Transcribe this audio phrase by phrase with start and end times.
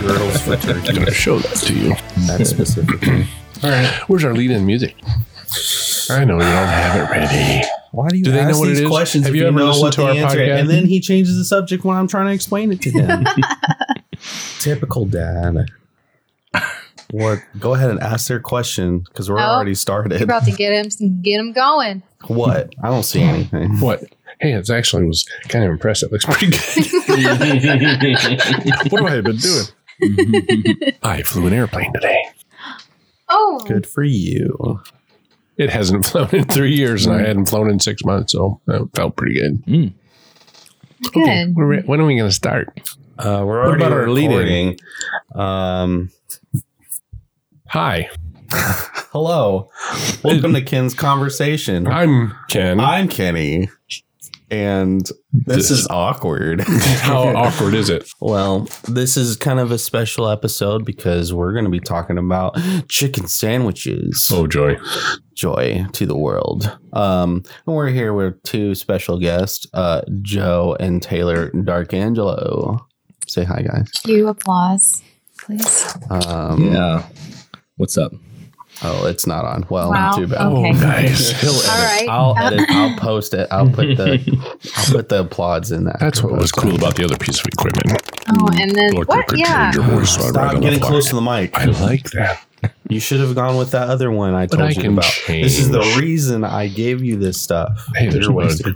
[0.00, 0.92] Girls for I'm turkey.
[0.98, 1.94] gonna show that to you.
[2.26, 3.26] That's specifically.
[3.62, 3.88] All right.
[4.08, 4.96] Where's our lead-in music?
[6.10, 7.66] I know you don't have it ready.
[7.92, 8.88] Why do you Do they ask know what these it is?
[8.90, 10.60] questions Have if you ever know listened what to the our answer podcast?
[10.60, 13.24] And then he changes the subject when I'm trying to explain it to him.
[14.60, 15.66] Typical dad.
[17.10, 17.40] What?
[17.58, 20.22] Go ahead and ask their question because we're Oh, already You're started.
[20.22, 22.02] about to get him, get him going.
[22.28, 22.72] What?
[22.82, 23.78] I don't see anything.
[23.80, 24.02] What?
[24.40, 26.10] Hey, it's actually was kind of impressive.
[26.10, 26.58] Looks pretty good.
[28.90, 29.64] what have I been doing?
[31.02, 32.22] I flew an airplane today.
[33.28, 34.80] Oh, Good for you.
[35.56, 38.88] It hasn't flown in three years, and I hadn't flown in six months, so that
[38.94, 39.64] felt pretty good.
[39.66, 39.92] good.
[41.16, 42.68] Okay, when are we, when are we going to start?
[43.18, 44.30] Uh, we're What already about our lead-in?
[44.30, 44.78] recording.
[45.34, 46.10] Um,
[47.68, 48.10] Hi,
[49.12, 49.70] hello.
[50.22, 51.86] Welcome to Ken's conversation.
[51.86, 52.80] I'm Ken.
[52.80, 53.70] I'm Kenny,
[54.52, 55.00] and
[55.32, 56.60] this This- is awkward.
[57.00, 58.08] How awkward is it?
[58.20, 62.56] Well, this is kind of a special episode because we're going to be talking about
[62.88, 64.28] chicken sandwiches.
[64.30, 64.76] Oh, joy.
[65.34, 66.70] Joy to the world.
[66.92, 72.78] Um, and we're here with two special guests, uh, Joe and Taylor Darkangelo.
[73.26, 73.88] Say hi, guys.
[74.04, 75.02] Cue applause,
[75.40, 75.96] please.
[76.10, 77.06] Um, Yeah.
[77.76, 78.12] What's up?
[78.84, 79.64] Oh, it's not on.
[79.68, 80.12] Well, Wow.
[80.12, 80.40] too bad.
[80.46, 80.68] Okay.
[80.70, 81.30] Oh, nice.
[81.40, 81.68] He'll edit.
[81.70, 82.08] All right.
[82.08, 82.70] I'll edit.
[82.70, 83.46] I'll post it.
[83.50, 84.18] I'll put the.
[84.76, 86.00] I'll put the applause in that.
[86.00, 88.02] That's what was cool about the other piece of equipment.
[88.28, 89.26] Oh, and then Look, what?
[89.38, 89.70] Yeah.
[89.72, 91.56] change your voice right Stop on the getting close to the mic.
[91.56, 92.40] I like that.
[92.88, 95.12] You should have gone with that other one I But told I you can about.
[95.26, 97.88] This is the reason I gave you this stuff.
[97.96, 98.74] Hey, there's You're a wasting.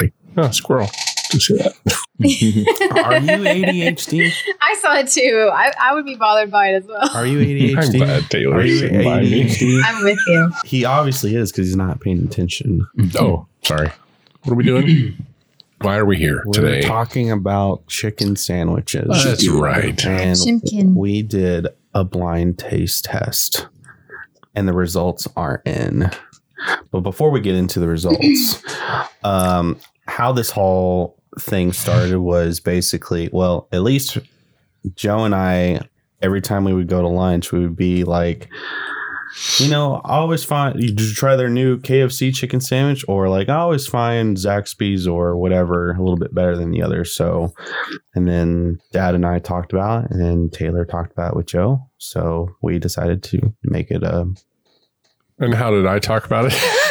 [0.00, 0.90] Like, oh, squirrel.
[1.34, 3.04] Did see that?
[3.04, 4.32] Are you ADHD?
[4.60, 5.50] I saw it too.
[5.52, 7.08] I, I would be bothered by it as well.
[7.14, 7.46] Are you I'm
[7.84, 7.98] ADHD?
[7.98, 9.44] glad Are Taylor's you sitting by me.
[9.44, 9.82] ADHD?
[9.84, 10.52] I'm with you.
[10.64, 12.86] He obviously is because he's not paying attention.
[13.18, 13.90] Oh, sorry.
[14.44, 15.16] What are we doing?
[15.80, 16.82] Why are we here We're today?
[16.82, 19.06] talking about chicken sandwiches.
[19.10, 20.04] Oh, that's right.
[20.06, 20.94] And Chimkin.
[20.94, 23.66] we did a blind taste test,
[24.54, 26.10] and the results are in.
[26.90, 28.62] But before we get into the results,
[29.24, 34.18] um, how this whole thing started was basically, well, at least
[34.94, 35.80] Joe and I,
[36.22, 38.48] every time we would go to lunch, we would be like,
[39.58, 43.56] you know, I always find you try their new KFC chicken sandwich, or like I
[43.56, 47.12] always find Zaxby's or whatever a little bit better than the others.
[47.12, 47.52] So,
[48.14, 51.46] and then Dad and I talked about, it, and then Taylor talked about it with
[51.46, 51.80] Joe.
[51.98, 54.26] So we decided to make it a.
[55.40, 56.52] And how did I talk about it?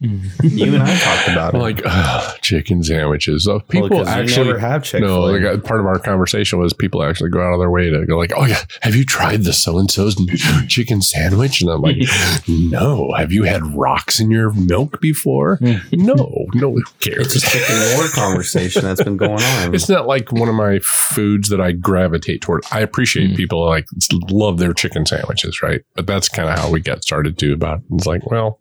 [0.00, 1.58] You and I talked about it.
[1.58, 3.44] like, "Ugh, chicken sandwiches.
[3.44, 5.08] So Well, people 'cause you actually never have Chick-fil-A.
[5.08, 5.20] no.
[5.22, 8.04] Like, uh, part of our conversation was people actually go out of their way to
[8.04, 10.16] go like, "Oh yeah, have you tried the so and so's
[10.68, 11.96] chicken sandwich?" And I'm like,
[12.48, 13.12] "No.
[13.16, 15.58] Have you had rocks in your milk before?
[15.92, 16.72] no, no.
[16.72, 17.34] Who cares?
[17.34, 19.74] It's a chicken war conversation that's been going on.
[19.74, 22.64] It's not like one of my foods that I gravitate toward.
[22.72, 23.36] I appreciate Mm.
[23.36, 23.86] people like
[24.30, 25.80] love their chicken sandwiches, right?
[25.94, 27.54] But that's kind of how we got started too.
[27.54, 28.60] About it's like, well,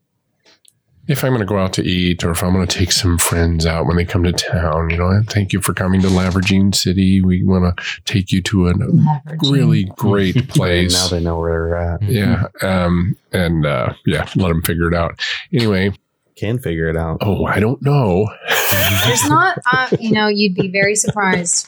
[1.07, 3.17] if I'm going to go out to eat, or if I'm going to take some
[3.17, 6.29] friends out when they come to town, you know, thank you for coming to La
[6.29, 7.21] Vergne City.
[7.21, 8.73] We want to take you to a
[9.49, 10.93] really great place.
[10.93, 12.01] now they know where they're at.
[12.03, 15.19] yeah, um, and uh, yeah, let them figure it out.
[15.51, 15.91] Anyway,
[16.35, 17.17] Can figure it out.
[17.21, 18.29] oh, I don't know.
[19.05, 21.67] There's not, uh, you know, you'd be very surprised.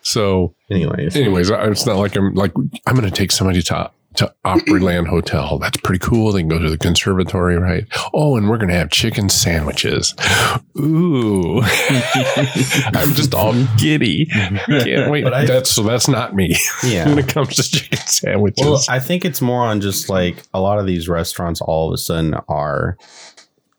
[0.00, 2.52] so Anyways, anyways, it's not like I'm like
[2.86, 5.58] I'm going to take somebody to to Opryland Hotel.
[5.58, 6.32] That's pretty cool.
[6.32, 7.86] They can go to the conservatory, right?
[8.12, 10.14] Oh, and we're going to have chicken sandwiches.
[10.78, 11.60] Ooh,
[12.94, 14.26] I'm just all giddy.
[14.26, 15.24] Can't wait.
[15.24, 15.82] But I- that's so.
[15.82, 17.08] That's not me yeah.
[17.08, 18.64] when it comes to chicken sandwiches.
[18.64, 21.94] Well, I think it's more on just like a lot of these restaurants all of
[21.94, 22.96] a sudden are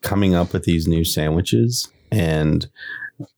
[0.02, 2.68] coming up with these new sandwiches and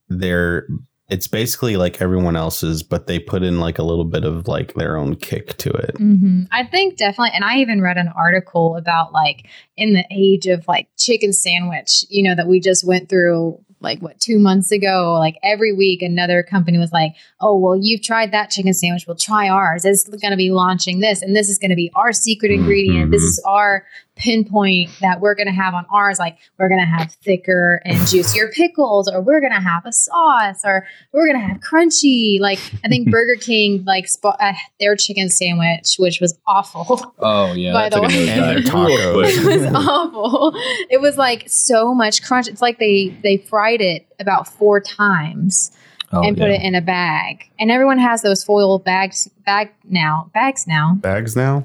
[0.09, 0.67] they're
[1.07, 4.73] it's basically like everyone else's, but they put in like a little bit of like
[4.73, 5.95] their own kick to it.
[5.97, 9.47] hmm I think definitely, and I even read an article about like
[9.77, 14.01] in the age of like chicken sandwich, you know, that we just went through like
[14.01, 15.15] what two months ago.
[15.17, 19.05] Like every week, another company was like, "Oh, well, you've tried that chicken sandwich.
[19.07, 19.85] we'll try ours.
[19.85, 23.11] It's going to be launching this, and this is going to be our secret ingredient.
[23.11, 23.85] This is our
[24.15, 26.19] pinpoint that we're going to have on ours.
[26.19, 29.91] Like we're going to have thicker and juicier pickles, or we're going to have a
[29.91, 32.39] sauce, or we're going to have crunchy.
[32.39, 37.13] Like I think Burger King like spo- uh, their chicken sandwich, which was awful.
[37.19, 37.73] Oh yeah.
[37.73, 38.89] By the way- nose And their dive
[39.25, 40.53] it was awful.
[40.89, 42.47] It was like so much crunch.
[42.47, 45.71] It's like they they fried it about four times
[46.11, 46.57] Oh, and put yeah.
[46.57, 47.45] it in a bag.
[47.59, 50.97] And everyone has those foil bags bag now bags now.
[51.01, 51.63] Bags now?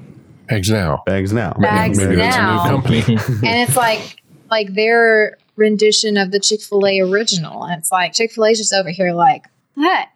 [0.51, 1.03] Eggs now.
[1.05, 1.53] Bags now.
[1.53, 2.63] Bags Maybe that's a now.
[2.63, 3.17] new company.
[3.47, 7.63] and it's like like their rendition of the Chick Fil A original.
[7.63, 9.45] And it's like Chick Fil A's just over here like
[9.75, 10.07] what?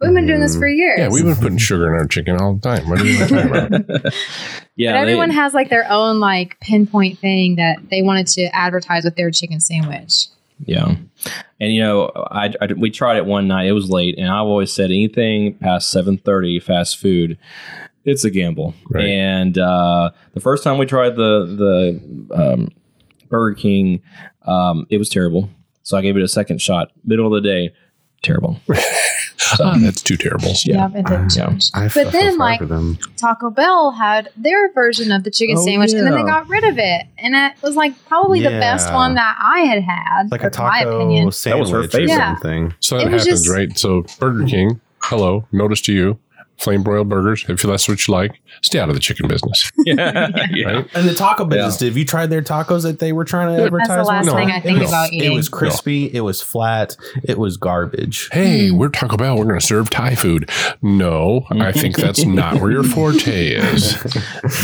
[0.00, 0.76] We've been doing this for mm.
[0.76, 0.98] years.
[0.98, 2.88] Yeah, we've been putting sugar in our chicken all the time.
[2.88, 3.70] What are you talking about?
[4.76, 8.54] yeah, but everyone they- has like their own like pinpoint thing that they wanted to
[8.54, 10.26] advertise with their chicken sandwich.
[10.66, 10.96] Yeah,
[11.58, 13.66] and you know, I, I we tried it one night.
[13.66, 17.38] It was late, and I've always said anything past seven thirty fast food,
[18.04, 18.74] it's a gamble.
[18.90, 19.06] Right.
[19.06, 21.46] And uh, the first time we tried the
[22.30, 22.68] the um,
[23.28, 24.02] Burger King,
[24.42, 25.48] um, it was terrible.
[25.82, 26.90] So I gave it a second shot.
[27.04, 27.74] Middle of the day,
[28.22, 28.58] terrible.
[29.60, 30.52] Ah, that's too terrible.
[30.64, 30.88] Yeah.
[30.94, 31.48] it didn't Yeah.
[31.48, 31.70] change.
[31.74, 32.60] I But then, like.
[33.16, 36.64] Taco Bell had their version of the chicken Oh, sandwich, and then they got rid
[36.64, 40.30] of it, and it was like probably the best one that I had had.
[40.30, 41.24] Like a that's my opinion.
[41.26, 42.08] taco sandwich or favorite.
[42.08, 42.34] Yeah.
[42.36, 42.74] something.
[42.80, 43.78] So It that was happens, just- right?
[43.78, 46.18] So Burger King, hello, notice to you,
[46.58, 47.44] flame broiled burgers.
[47.48, 49.70] If that's what you like, stay out of the chicken business.
[49.84, 50.30] yeah.
[50.64, 50.88] Right?
[50.94, 53.88] And the taco business, have you tried their tacos that they were trying to advertise?
[53.88, 54.34] That's the last No.
[54.34, 54.86] thing I think No.
[54.86, 56.06] about It was crispy.
[56.14, 56.96] It was flat.
[57.24, 58.28] It was garbage.
[58.32, 59.36] Hey, we're Taco Bell.
[59.36, 60.48] We're going to serve Thai food.
[60.80, 63.94] No, I think that's not where your forte is.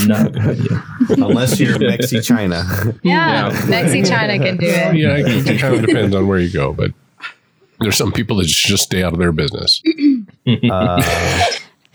[0.07, 0.85] Not a good idea.
[1.11, 2.65] Unless you're Mexi China.
[3.03, 4.97] yeah, Mexi China can do it.
[4.97, 6.93] Yeah, it, it kind of depends on where you go, but
[7.81, 9.83] there's some people that just stay out of their business.
[10.71, 11.03] Uh,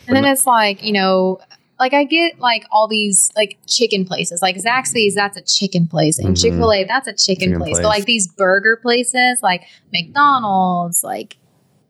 [0.08, 1.40] And then it's like, you know,
[1.80, 6.20] like I get like all these like chicken places, like Zaxby's, that's a chicken place,
[6.20, 6.42] and Mhm.
[6.42, 7.72] Chick fil A, that's a chicken, Chicken place.
[7.74, 7.82] place.
[7.84, 11.38] But like these burger places, like McDonald's, like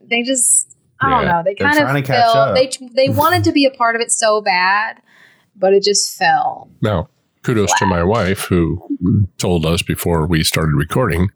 [0.08, 2.38] they just, I don't know, they they're kind trying of to catch fell.
[2.42, 2.56] up.
[2.56, 5.02] They they wanted to be a part of it so bad,
[5.56, 6.70] but it just fell.
[6.82, 7.10] Now,
[7.44, 11.30] kudos to my wife who told us before we started recording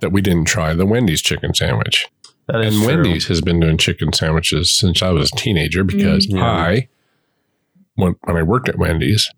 [0.00, 2.08] that we didn't try the Wendy's chicken sandwich.
[2.48, 2.94] That is And true.
[3.02, 6.36] Wendy's has been doing chicken sandwiches since I was a teenager because Mm.
[6.36, 6.44] Yeah.
[6.44, 6.88] I,
[7.96, 9.30] when, when I worked at Wendy's,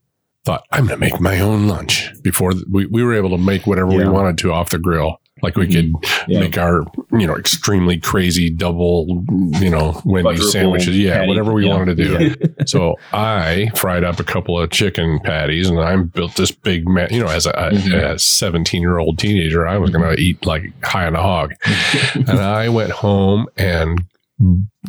[0.44, 3.66] thought I'm going to make my own lunch before we, we were able to make
[3.66, 5.20] whatever we wanted to off the grill.
[5.42, 5.92] Like we could
[6.28, 6.40] Yeah.
[6.40, 9.22] make our, you know, extremely crazy double,
[9.60, 10.96] you know, Wendy's sandwiches.
[10.98, 11.28] Yeah, patty.
[11.28, 11.76] whatever we Yeah.
[11.76, 12.34] wanted to do.
[12.66, 17.08] so I fried up a couple of chicken patties and I built this big man,
[17.12, 18.14] you know, as a, Mhm.
[18.14, 21.52] a 17 year old teenager, I was going to eat like high on a hog.
[22.14, 24.04] and I went home and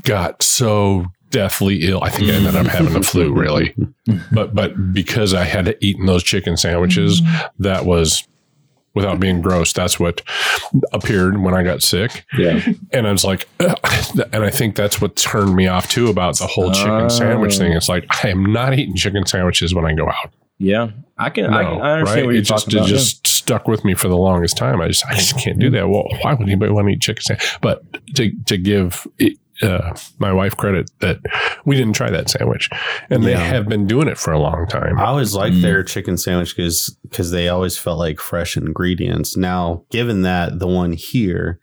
[0.03, 2.01] got so deathly ill.
[2.03, 3.75] I think I ended up having the flu really.
[4.31, 7.21] But, but because I had eaten those chicken sandwiches,
[7.59, 8.25] that was
[8.97, 9.71] without being gross.
[9.71, 10.21] That's what
[10.91, 12.25] appeared when I got sick.
[12.37, 12.59] Yeah.
[12.91, 13.77] And I was like, "Ugh."
[14.33, 17.07] and I think that's what turned me off too about the whole chicken Oh.
[17.07, 17.71] sandwich thing.
[17.73, 20.31] It's like, I am not eating chicken sandwiches when I go out.
[20.59, 20.89] Yeah.
[21.19, 22.25] I can, I, can I understand right?
[22.25, 22.89] what you're it just, talking it about.
[22.89, 24.81] just stuck with me for the longest time.
[24.81, 25.87] I just, I just can't do that.
[25.89, 27.57] Well, why would anybody want to eat chicken sandwich?
[27.61, 27.83] But
[28.15, 29.07] to, to give
[29.61, 31.19] uh, my wife credit that
[31.65, 32.69] we didn't try that sandwich
[33.09, 34.97] and they have been doing it for a long time.
[34.99, 35.61] I always liked Mm.
[35.61, 39.35] their chicken sandwich because because they always felt like fresh ingredients.
[39.37, 41.59] Now, given that the one here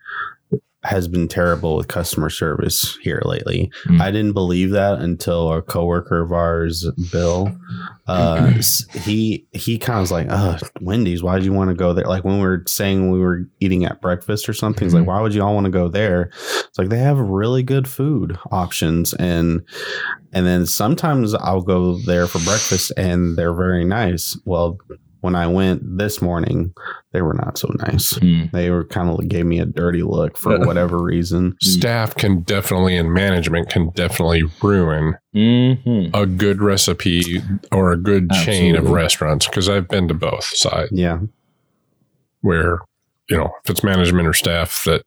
[0.85, 4.01] has been terrible with customer service here lately, Mm.
[4.01, 7.55] I didn't believe that until a coworker of ours, Bill,
[8.07, 8.51] uh,
[8.93, 12.05] he he kind of was like, "Uh, Wendy's, why did you want to go there?"
[12.05, 15.21] Like when we were saying we were eating at breakfast or something, he's like, "Why
[15.21, 16.29] would you all want to go there?"
[16.67, 19.61] It's like they have really good food options and
[20.33, 24.37] and then sometimes I'll go there for breakfast and they're very nice.
[24.45, 24.77] Well,
[25.25, 26.71] when I went this morning,
[27.11, 28.15] they were not so nice.
[28.17, 28.43] Hmm.
[28.53, 31.55] They were kind of gave me a dirty look for whatever reason.
[31.61, 36.11] Staff can definitely, and management can definitely ruin Mhm.
[36.13, 37.41] a good recipe
[37.71, 41.19] or a good chain of restaurants because I've been to both sides Yeah.
[42.41, 42.79] where,
[43.29, 45.01] you know, if it's management or staff that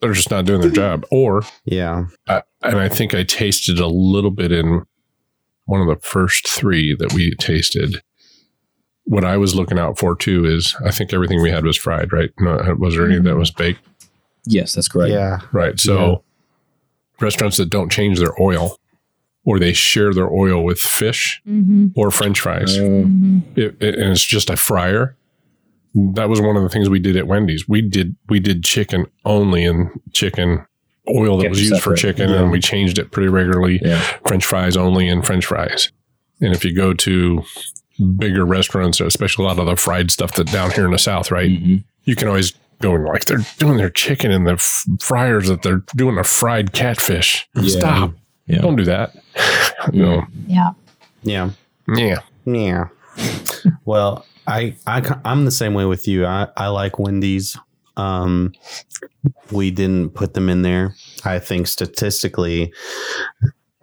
[0.00, 1.04] they're just not doing their job.
[1.10, 2.04] Or, Yeah.
[2.28, 4.82] I, and I think I tasted a little bit in
[5.64, 7.96] one of the first three that we tasted.
[9.06, 12.12] What I was looking out for too is I think everything we had was fried,
[12.12, 12.30] right?
[12.38, 13.80] No, was there any that was baked?
[14.46, 15.12] Yes, that's correct.
[15.12, 15.38] Yeah.
[15.52, 15.78] Right.
[15.80, 16.22] So
[17.20, 18.78] restaurants that don't change their oil
[19.44, 21.88] or they share their oil with fish Mm-hmm.
[21.94, 22.76] or french fries.
[22.78, 23.04] Uh,
[23.54, 25.16] it, it- and it's just a fryer.
[25.94, 27.66] That was one of the things we did at Wendy's.
[27.66, 30.66] We did we did chicken only and chicken
[31.08, 32.42] oil that Kept was it used for chicken, Yeah.
[32.42, 33.78] and we changed it pretty regularly.
[33.82, 34.00] yeah.
[34.26, 35.90] French fries only and French fries.
[36.40, 37.42] And if you go to
[38.18, 41.30] bigger restaurants, especially a lot of the fried stuff that down here in the South,
[41.30, 41.50] right?
[41.50, 41.84] Mhm.
[42.04, 45.62] You can always go and like they're doing their chicken in the f- fryers that
[45.62, 47.48] they're doing a fried catfish.
[47.54, 47.78] Yeah.
[47.78, 48.12] Stop!
[48.46, 48.58] Yeah.
[48.60, 49.14] Don't do that.
[49.92, 50.24] no.
[50.46, 50.72] Yeah.
[51.22, 51.50] Yeah.
[51.96, 52.20] Yeah.
[52.44, 52.88] Yeah.
[53.84, 56.26] well, I, I I'm the same way with you.
[56.26, 57.56] I, I like Wendy's.
[57.96, 58.52] Um,
[59.50, 60.94] we didn't put them in there.
[61.24, 62.72] I think statistically,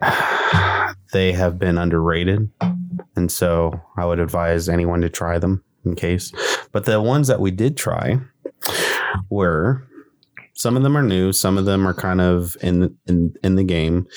[1.14, 2.50] they have been underrated,
[3.16, 6.32] and so I would advise anyone to try them in case.
[6.72, 8.18] But the ones that we did try
[9.30, 9.86] were
[10.54, 13.64] some of them are new, some of them are kind of in in in the
[13.64, 14.08] game.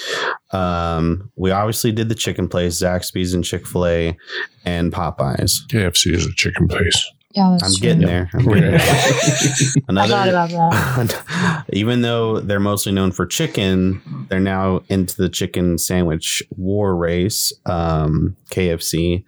[0.51, 4.17] Um, we obviously did the chicken place, Zaxby's and Chick Fil A,
[4.65, 5.67] and Popeyes.
[5.69, 7.11] KFC is a chicken place.
[7.31, 7.81] Yeah, that's I'm true.
[7.81, 8.29] getting there.
[8.33, 8.79] I'm getting there.
[8.79, 11.65] I thought about that.
[11.73, 17.53] even though they're mostly known for chicken, they're now into the chicken sandwich war race.
[17.65, 19.23] Um, KFC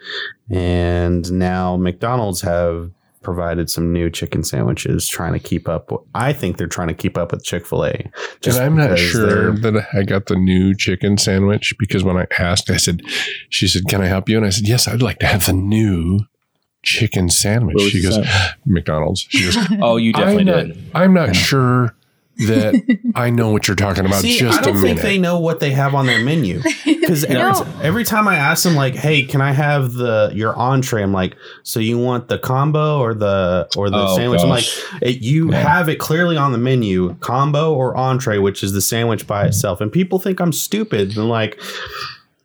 [0.50, 2.92] and now McDonald's have
[3.22, 5.92] provided some new chicken sandwiches, trying to keep up.
[6.16, 8.12] I think they're trying to keep up with Chick Fil A.
[8.46, 12.70] And I'm not sure that I got the new chicken sandwich because when I asked,
[12.72, 13.02] I said,
[13.50, 14.38] she said, Can I help you?
[14.38, 16.22] And I said, Yes, I'd like to have the new
[16.84, 17.76] chicken sandwich.
[17.76, 18.28] What She the goes,
[18.66, 19.22] McDonald's.
[19.30, 20.92] She goes, Oh, you definitely I'm not, did.
[20.94, 21.96] I'm not sure
[22.48, 24.22] that I know what you're talking about.
[24.22, 25.02] See, just I don't a think minute.
[25.02, 27.68] they know what they have on their menu because every, No.
[27.82, 31.36] every time I ask them, like, "Hey, can I have the your entree?" I'm like,
[31.64, 34.64] "So you want the combo or the or the Oh, sandwich?" I'm like,
[35.02, 35.58] it, "You Yeah.
[35.60, 39.82] have it clearly on the menu, combo or entree, which is the sandwich by itself."
[39.82, 41.60] And people think I'm stupid and like,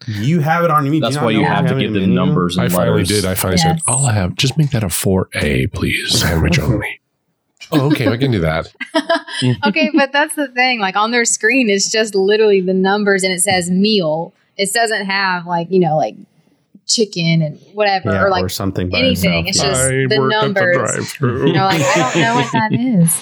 [0.07, 1.93] "You have it on your menu." That's not why you know have to have give
[1.93, 2.15] the them menu?
[2.27, 3.09] numbers and I finally letters.
[3.09, 3.25] did.
[3.25, 3.63] I finally Yes.
[3.63, 6.19] said, I'll have, just make that a 4A, please.
[6.21, 7.01] Sandwich only.
[7.73, 8.09] oh, okay.
[8.09, 8.73] I can do that.
[9.67, 10.79] okay, but that's the thing.
[10.81, 14.33] Like on their screen, it's just literally the numbers and it says meal.
[14.57, 16.15] It doesn't have like, you know, like
[16.87, 19.47] chicken and whatever Yeah, or like something by anything.
[19.47, 19.71] itself.
[19.75, 20.77] It's just I the numbers.
[20.77, 21.47] at the drive-through.
[21.49, 23.21] you know, like I don't know what that is.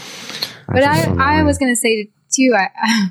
[0.66, 3.10] But That's I, I was gonna say too, I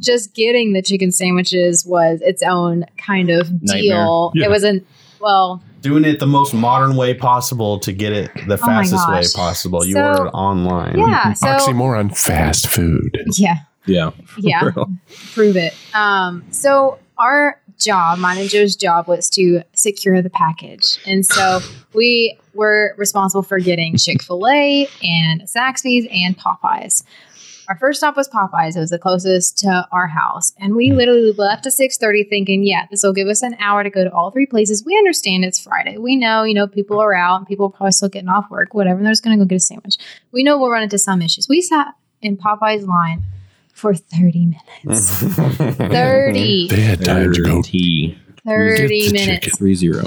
[0.00, 4.32] just getting the chicken sandwiches was its own kind of deal.
[4.34, 4.46] Yeah.
[4.46, 4.86] It wasn't
[5.20, 9.22] well, doing it the most modern way possible to get it the Oh fastest way
[9.34, 9.84] possible.
[9.84, 10.98] You So- order it online.
[10.98, 11.32] yeah.
[11.34, 13.18] So Oxymoron fast food.
[13.36, 14.10] yeah, Yeah.
[14.38, 14.70] yeah.
[15.34, 15.74] Prove it.
[15.94, 21.60] Um, so our job, mine and Joe's job, was to secure the package, and so
[21.94, 27.04] we were responsible for getting Chick Fil A and Zaxby's and Popeyes.
[27.70, 28.76] Our first stop was Popeyes.
[28.76, 30.96] It was the closest to our house, and we hmm.
[30.96, 34.02] literally left at six thirty, thinking, "Yeah, this will give us an hour to go
[34.02, 35.96] to all three places." We understand it's Friday.
[35.96, 38.74] We know, you know, people are out, and people are probably still getting off work,
[38.74, 38.96] whatever.
[38.96, 39.98] And they're just going to go get a sandwich.
[40.32, 41.48] We know we'll run into some issues.
[41.48, 43.22] We sat in Popeyes line
[43.72, 45.10] for thirty minutes.
[45.22, 47.62] 30 They had time to go.
[47.62, 49.50] T 30 minutes chicken.
[49.56, 50.02] three zero.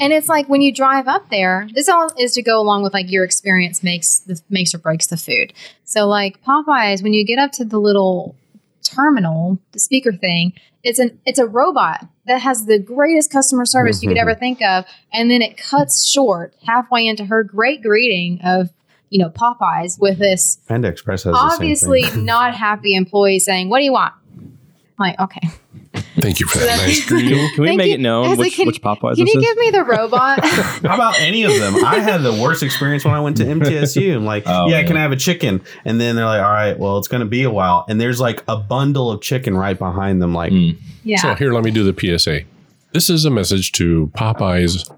[0.00, 2.94] And it's like when you drive up there this all is to go along with
[2.94, 5.52] like your experience makes the makes or breaks the food.
[5.84, 8.34] So like popeyes when you get up to the little
[8.82, 10.52] terminal the speaker thing
[10.82, 14.40] it's an it's a robot that has the greatest customer service you could ever mm-hmm.
[14.40, 18.70] think of and then it cuts short halfway into her great greeting of
[19.10, 23.68] you know popeyes with this Panda Express has the same obviously not happy employee saying
[23.68, 24.14] what do you want?
[24.38, 24.56] I'm
[24.98, 25.48] like okay
[26.20, 27.38] Thank you for that nice greeting.
[27.54, 27.94] Can we Thank make you.
[27.94, 29.44] it known which, like, can- which Popeyes can you is?
[29.44, 31.84] give me the robot How about any of them?
[31.84, 34.14] I had the worst experience when I went to MTSU.
[34.14, 34.86] I'm like, Oh, yeah, yeah.
[34.86, 35.62] can I have a chicken?
[35.84, 37.84] And then they're like, all right, well, it's going to be a while.
[37.88, 40.34] And there's like a bundle of chicken right behind them.
[40.34, 40.76] Like, Mm.
[41.04, 42.40] yeah So here, let me do the PSA.
[42.92, 44.88] This is a message to Popeye's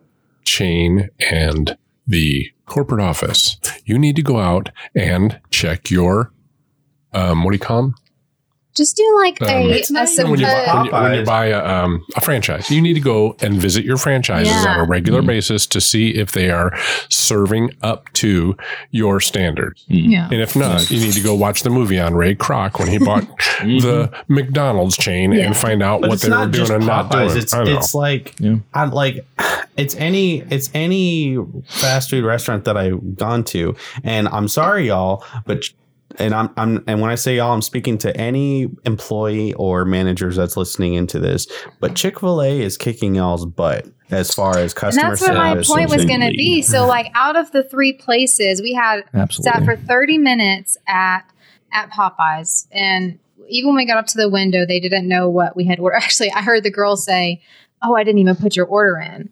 [0.44, 1.76] chain and
[2.06, 3.58] the corporate office.
[3.84, 6.32] You need to go out and check your,
[7.12, 7.94] um, what do you call them?
[8.74, 10.92] Just do like Um, a, It's a, not sim- when you, buy, a- when, you,
[10.92, 14.52] when you buy a, um, a franchise, you need to go and visit your franchises
[14.52, 14.74] Yeah.
[14.74, 15.26] on a regular Mhm.
[15.26, 16.72] basis to see if they are
[17.10, 18.56] serving up to
[18.90, 19.84] your standards.
[19.88, 20.28] yeah.
[20.30, 22.98] And if not, you need to go watch the movie on Ray Kroc when he
[22.98, 23.26] bought
[23.60, 25.44] the McDonald's chain Yeah.
[25.46, 27.36] and find out but what they were doing just and not doing.
[27.36, 28.56] It's it's like Yeah.
[28.72, 29.26] I like
[29.76, 31.36] it's any it's any
[31.66, 35.64] fast food restaurant that I've gone to, and I'm sorry, y'all, but
[36.18, 40.36] and I'm I'm and when I say y'all, I'm speaking to any employee or managers
[40.36, 41.46] that's listening into this.
[41.80, 45.34] But Chick Fil A is kicking y'all's butt as far as And customer that's what
[45.34, 46.62] my point was going to be.
[46.62, 49.52] So, like, out of the three places, we had Absolutely.
[49.52, 51.22] sat for 30 minutes at
[51.72, 55.56] at Popeyes, and even when we got up to the window, they didn't know what
[55.56, 55.96] we had ordered.
[56.02, 57.42] Actually, I heard the girl say,
[57.82, 59.30] "Oh, I didn't even put your order in."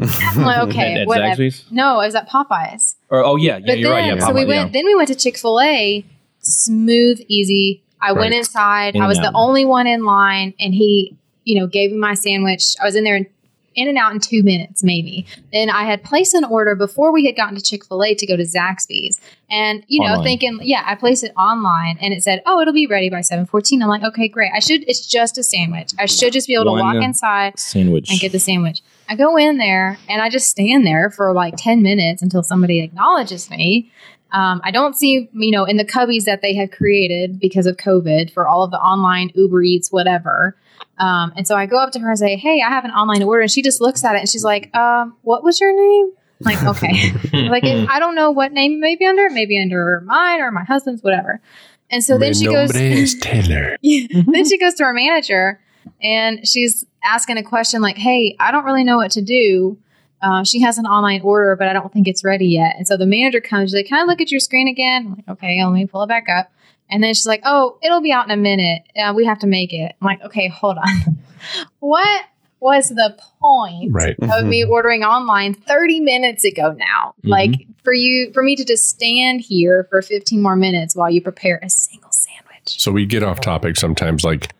[0.00, 1.64] I'm like, okay, At- at?
[1.70, 2.96] No, it was at Popeyes.
[3.08, 4.18] Or, oh yeah, yeah, But you're then, right.
[4.18, 4.68] Yeah, so we went.
[4.68, 4.72] yeah.
[4.72, 6.04] Then we went to Chick Fil A.
[6.40, 7.82] Smooth, easy.
[8.00, 8.94] I went inside.
[8.94, 12.14] In I was the only one in line, and he, you know, gave me my
[12.14, 12.76] sandwich.
[12.80, 13.26] I was in there in,
[13.74, 15.26] in and out in two minutes, maybe.
[15.52, 18.26] Then I had placed an order before we had gotten to Chick Fil A to
[18.26, 20.24] go to Zaxby's, and you know, Online.
[20.24, 23.46] thinking, yeah, I placed it online, and it said, oh, it'll be ready by seven
[23.46, 23.82] fourteen.
[23.82, 24.52] I'm like, okay, great.
[24.54, 24.88] I should.
[24.88, 25.92] It's just a sandwich.
[25.98, 28.10] I should just be able to walk uh, inside Sandwich.
[28.10, 28.82] and get the sandwich.
[29.08, 32.82] I go in there and I just stand there for like 10 minutes until somebody
[32.82, 33.90] acknowledges me.
[34.32, 37.76] Um, I don't see, you know, in the cubbies that they have created because of
[37.76, 40.56] COVID for all of the online Uber Eats, whatever.
[40.98, 43.22] Um, and so I go up to her and say, Hey, I have an online
[43.22, 43.42] order.
[43.42, 46.12] And she just looks at it and she's like, um, What was your name?
[46.40, 47.12] Like, okay.
[47.48, 51.02] like, if, I don't know what name maybe under, maybe under mine or my husband's,
[51.02, 51.40] whatever.
[51.88, 53.76] And so then Mi she goes, nombre Taylor.
[53.82, 54.22] Yeah.
[54.26, 55.60] then she goes to her manager
[56.02, 59.78] and she's asking a question like, Hey, I don't really know what to do.
[60.22, 62.74] Uh, she has an online order, but I don't think it's ready yet.
[62.76, 65.06] And so the manager comes, she's like, Can I look at your screen again?
[65.06, 66.50] I'm like, okay, let me pull it back up.
[66.90, 68.82] And then she's like, Oh, it'll be out in a minute.
[68.96, 69.94] Uh, we have to make it.
[70.00, 71.18] I'm like, Okay, hold on.
[71.80, 72.24] what
[72.60, 74.16] was the point Right.
[74.22, 77.14] of me ordering online 30 minutes ago now?
[77.22, 77.28] Mhm.
[77.30, 81.20] Like for you, for me to just stand here for 15 more minutes while you
[81.20, 82.80] prepare a single sandwich.
[82.80, 84.24] So we get off topic sometimes.
[84.24, 84.55] Like it, th-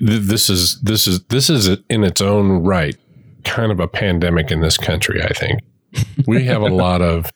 [0.00, 2.96] this is this is this is in its own right
[3.44, 5.22] kind of a pandemic in this country.
[5.22, 5.60] I think
[6.26, 7.32] we have a lot of.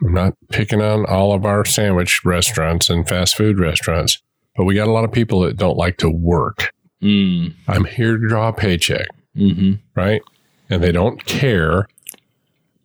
[0.00, 4.22] I'm not picking on all of our sandwich restaurants and fast food restaurants,
[4.56, 6.72] but we got a lot of people that don't like to work.
[7.02, 7.54] Mm.
[7.66, 10.22] I'm here to draw a paycheck, hmm right?
[10.70, 11.88] And they don't care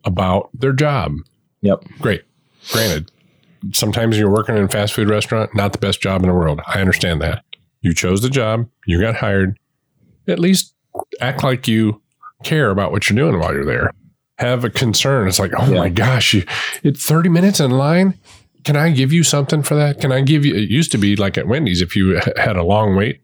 [0.04, 1.18] about their job.
[1.60, 1.84] Yep.
[2.00, 2.22] Great.
[2.72, 3.12] Granted,
[3.72, 6.60] sometimes you're working in a fast food restaurant, not the best job in the world.
[6.66, 7.44] I understand that.
[7.84, 9.58] You chose the job, you got hired.
[10.26, 10.74] At least
[11.20, 12.00] act like you
[12.42, 13.90] care about what you're doing while you're there.
[14.38, 15.28] Have a concern.
[15.28, 15.78] It's like, oh Yeah.
[15.78, 16.44] my gosh, you,
[16.82, 18.18] it's 30 minutes in line.
[18.64, 20.00] Can I give you something for that?
[20.00, 20.54] Can I give you?
[20.54, 23.20] It used to be like at Wendy's, if you had a long wait,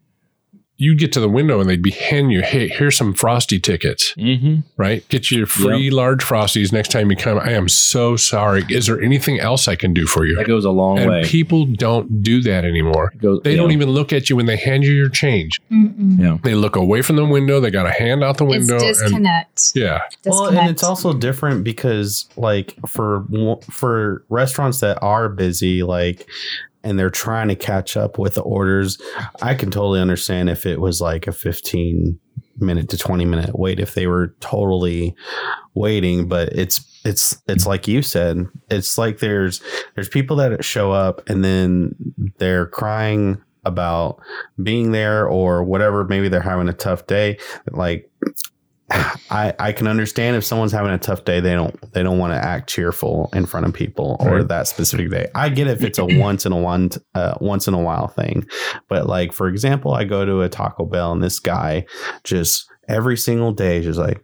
[0.81, 4.13] you'd get to the window and they'd be handing you, hey, here's some frosty tickets
[4.13, 5.07] hmm right?
[5.09, 7.37] Get you free large frosties next time you come.
[7.37, 8.63] I am so sorry.
[8.69, 10.35] Is there anything else I can do for you?
[10.35, 11.23] That goes a long and way.
[11.23, 13.13] people don't do that anymore.
[13.17, 13.57] Goes, They yeah.
[13.57, 15.61] don't even look at you when they hand you your change.
[15.71, 16.19] Mm-mm.
[16.19, 16.37] Yeah.
[16.43, 17.59] They look away from the window.
[17.59, 18.77] They got a hand out the window.
[18.77, 19.71] It's and disconnect.
[19.75, 23.25] yeah, Well, and it's also different because, like, for
[23.69, 26.27] for restaurants that are busy, like,
[26.83, 28.99] and they're trying to catch up with the orders,
[29.41, 32.19] I can totally understand if it was like a fifteen
[32.59, 35.15] minute to twenty minute wait if they were totally
[35.73, 36.27] waiting.
[36.27, 39.61] But it's it's it's like you said, it's like there's
[39.95, 41.95] there's people that show up and then
[42.37, 44.19] they're crying about
[44.61, 46.03] being there or whatever.
[46.03, 47.37] Maybe they're having a tough day.
[47.71, 48.09] Like
[49.29, 52.33] I, I can understand if someone's having a tough day, they don't they don't want
[52.33, 54.47] to act cheerful in front of people or Right.
[54.47, 55.27] that specific day.
[55.35, 58.07] I get it if it's a once in a one uh, once in a while
[58.07, 58.45] thing,
[58.89, 61.85] but like for example, I go to a Taco Bell and this guy
[62.23, 64.21] just every single day just like.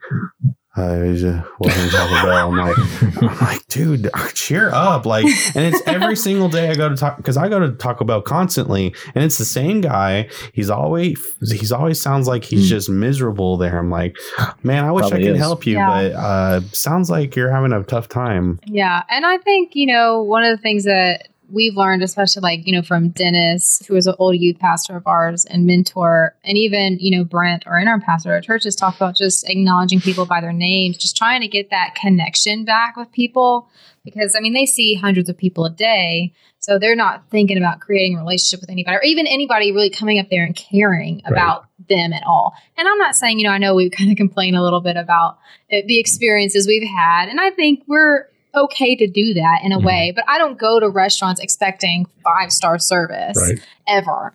[0.77, 1.23] I just
[1.59, 2.49] welcome to Taco Bell.
[2.49, 5.05] I'm like, I'm like, dude, cheer up!
[5.07, 8.05] Like, and it's every single day I go to talk because I go to Taco
[8.05, 10.29] Bell constantly, and it's the same guy.
[10.53, 12.69] He's always he's always sounds like he's Hmm.
[12.69, 13.77] just miserable there.
[13.79, 14.15] I'm like,
[14.63, 15.37] man, I wish I could is.
[15.39, 15.87] help you, Yeah.
[15.89, 18.59] but uh, sounds like you're having a tough time.
[18.65, 19.01] Yeah.
[19.09, 22.73] And I think, you know, one of the things that we've learned, especially like, you
[22.73, 26.97] know, from Dennis, who is an old youth pastor of ours and mentor, and even,
[26.99, 30.53] you know, Brent, our interim pastor at churches, talk about just acknowledging people by their
[30.53, 33.69] names, just trying to get that connection back with people.
[34.03, 36.33] Because, I mean, they see hundreds of people a day.
[36.59, 40.17] So they're not thinking about creating a relationship with anybody or even anybody really coming
[40.19, 41.31] up there and caring Right.
[41.33, 42.53] about them at all.
[42.77, 44.97] And I'm not saying, you know, I know we kind of complain a little bit
[44.97, 45.37] about
[45.71, 47.29] uh, the experiences we've had.
[47.29, 48.25] And I think we're
[48.63, 49.83] okay to do that in a Mhm.
[49.83, 53.59] way, but I don't go to restaurants expecting five star service right.
[53.87, 54.33] ever.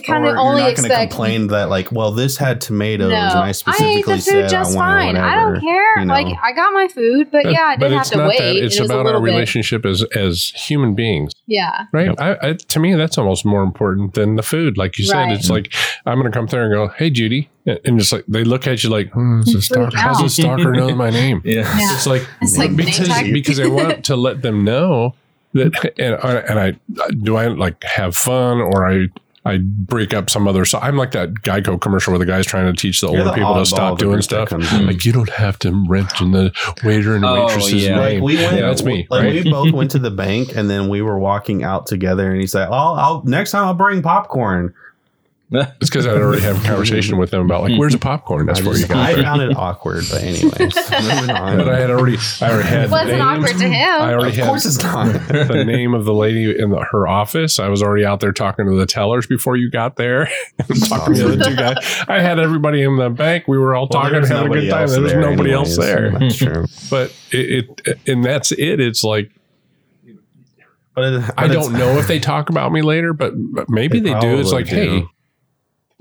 [0.00, 1.10] I kind Or of you're only not going to expect.
[1.12, 4.32] complain that like, well, this had tomatoes, no, and I I ate specifically the said
[4.42, 5.14] food just I wanted fine.
[5.16, 5.26] whatever.
[5.28, 5.98] I don't care.
[6.00, 6.12] you know.
[6.14, 8.38] Like I got my food, but, yeah, I did have it's to wait.
[8.38, 8.56] that.
[8.56, 11.32] It's It about our little bit- relationship as as human beings.
[11.46, 12.10] Yeah, Right.
[12.20, 14.76] I, I, to me, that's almost more important than the food.
[14.76, 15.32] Like you said, Right.
[15.38, 15.72] it's like
[16.06, 18.66] I'm going to come there and go, "Hey, Judy," and and just like they look
[18.66, 19.96] at you like, hmm, "Is this Freak stalker?
[19.96, 20.22] How's out.
[20.24, 21.62] this stalker know my name?" Yeah.
[21.78, 21.94] Yeah.
[21.94, 25.14] It's like It's like because because I want to let them know
[25.54, 29.08] that, and and I do I like have fun or I.
[29.48, 30.64] I break up some other.
[30.64, 33.30] So I'm like that Geico commercial where the guy's trying to teach the You're older
[33.30, 34.52] the people to stop doing stuff.
[34.52, 36.52] Like you don't have to rent in the
[36.84, 37.96] waiter and Oh, waitress's yeah.
[37.96, 37.98] name.
[38.20, 39.44] Like we went, Yeah, that's me, Like right?
[39.44, 42.46] we both went to the bank, and then we were walking out together, and he
[42.46, 44.74] said, "Oh, I'll next time I'll bring popcorn."
[45.80, 48.44] It's because I already have a conversation with them about like, where's the popcorn?
[48.44, 49.16] That's I, for you just- guys.
[49.18, 50.58] I found it awkward, but anyways,
[50.90, 51.56] moving on.
[51.56, 53.22] But I had already, I already had it wasn't names.
[53.22, 54.02] awkward to him.
[54.02, 55.06] I already of had course, it's not.
[55.28, 57.58] the name of the lady in the, her office.
[57.58, 60.28] I was already out there talking to the tellers before you got there.
[60.88, 61.76] talking to the other two guys.
[62.06, 63.48] I had everybody in the bank.
[63.48, 64.82] We were all Well, talking, there having a good time.
[64.82, 66.10] else There was there nobody else there.
[66.10, 66.66] That's true.
[66.90, 68.80] But it, it, and that's it.
[68.80, 69.30] It's like
[70.94, 74.00] But, it, but I don't know if they talk about me later, but, but maybe
[74.00, 74.38] They they, do.
[74.40, 74.74] It's like, do.
[74.76, 75.04] hey,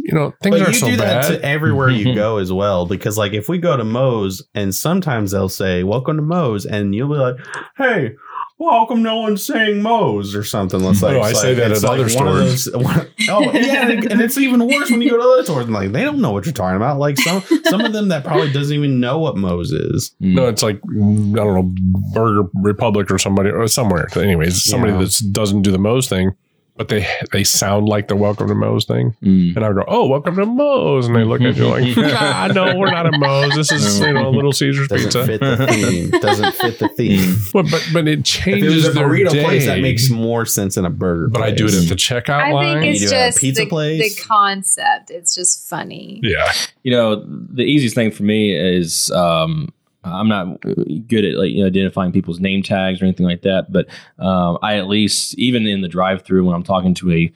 [0.08, 1.26] you know, things But aren't you so do bad.
[1.26, 4.74] that to everywhere you go as well, because like if we go to Moe's and
[4.74, 7.36] sometimes they'll say "Welcome to Moe's" and you'll be like,
[7.78, 8.16] "Hey,
[8.60, 10.80] welcome no one's saying Moe's or something?
[10.80, 12.66] Let's like, Oh, I it's say that at like other stores.
[12.66, 15.66] those- one- oh, yeah, and, and it's even worse when you go to other stores
[15.66, 16.98] and like they don't know what you're talking about.
[17.00, 20.16] Like some some of them that probably doesn't even know what Moe's is.
[20.22, 21.74] No, it's like mm, I don't know,
[22.14, 24.08] Burger Republic or somebody or somewhere.
[24.16, 25.00] Anyways, somebody Yeah.
[25.00, 26.32] that doesn't do the Moe's thing,
[26.78, 29.56] but they they sound like the Welcome to Moe's thing, Mm.
[29.56, 32.76] and I go, "Oh, Welcome to Moe's," and they look at you like, "Ah, no,
[32.78, 33.56] we're not a Moe's.
[33.56, 36.10] This is you know Little Caesar's Doesn't Pizza." fit the theme.
[36.22, 37.36] Doesn't fit the theme.
[37.54, 39.44] But but but it if changes it was a burrito day.
[39.44, 41.28] place, that makes more sense than a burger.
[41.30, 42.82] But I do it at the checkout I line.
[42.82, 44.16] think it's You it a just pizza the, place?
[44.16, 45.10] the concept.
[45.12, 46.20] It's just funny.
[46.24, 46.52] yeah,
[46.84, 49.70] you know the easiest thing for me is um
[50.14, 50.60] i'm not
[51.08, 53.88] good at like you know, identifying people's name tags or anything like that but
[54.20, 57.32] um, i at least even in the drive through when i'm talking to a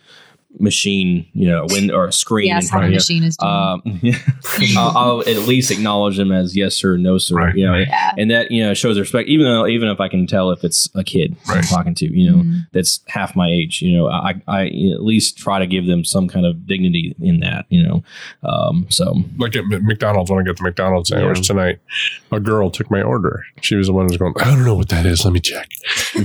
[0.60, 3.16] machine you know a window or a screen in Yes, how front the of you,
[3.16, 3.52] machine is doing.
[3.52, 3.82] um,
[4.78, 7.88] I'll, I'll at least acknowledge them as yes sir no sir Right, you know right.
[7.88, 8.12] yeah.
[8.18, 10.90] and that you know shows respect even though even if i can tell if it's
[10.94, 12.60] a kid I'm talking to you know Mhm.
[12.74, 16.28] that's half my age you know i i at least try to give them some
[16.28, 18.04] kind of dignity in that you know
[18.44, 21.44] um so like at McDonald's when I get the McDonald's sandwich Yeah.
[21.44, 21.80] tonight,
[22.32, 23.44] a girl took my order.
[23.62, 25.24] She was the one who's going, I don't know what that is.
[25.24, 25.70] Let me check.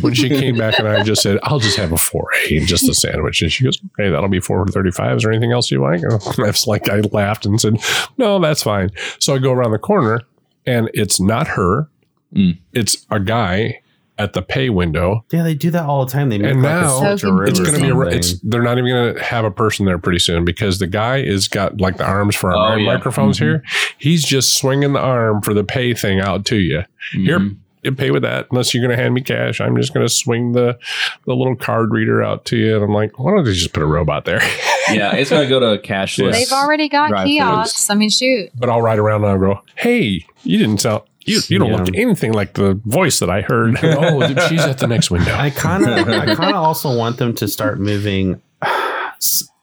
[0.01, 2.67] When she came back and I just said, I'll just have a four A and
[2.67, 3.43] just a sandwich.
[3.43, 5.19] And she goes, Okay, that'll be four thirty five.
[5.19, 6.03] Is there anything else you like?
[6.03, 7.77] And I was like, I laughed and said,
[8.19, 8.91] No, that's fine.
[9.21, 10.23] So I go around the corner
[10.67, 11.89] and it's not her.
[12.35, 12.59] Mm.
[12.73, 13.81] It's a guy
[14.19, 15.25] at the pay window.
[15.31, 16.31] Yeah, they do that all the time.
[16.31, 17.99] They make And like now- a So It's going to be a.
[18.17, 21.19] It's they're not even going to have a person there pretty soon because the guy
[21.19, 22.87] is got like the arms for our Oh, yeah.
[22.95, 23.41] microphones Mhm.
[23.43, 23.63] here.
[23.99, 26.83] He's just swinging the arm for the pay thing out to you.
[27.13, 27.51] Here, mhm.
[27.51, 27.57] you
[27.93, 29.61] pay with that unless you're going to hand me cash.
[29.61, 30.79] I'm just going to swing the
[31.27, 33.83] the little card reader out to you, and I'm like, why don't they just put
[33.83, 34.41] a robot there?
[34.93, 36.33] yeah, it's gonna go to cashless.
[36.33, 37.91] They've already got kiosks.
[37.91, 38.51] I mean, shoot.
[38.59, 41.03] but I'll ride around and I'll go, hey, you didn't sound.
[41.25, 41.77] You, you don't Yeah.
[41.83, 43.77] look anything like the voice that I heard.
[43.83, 45.35] oh, she's at the next window.
[45.35, 48.41] I kind of, I kind of also want them to start moving.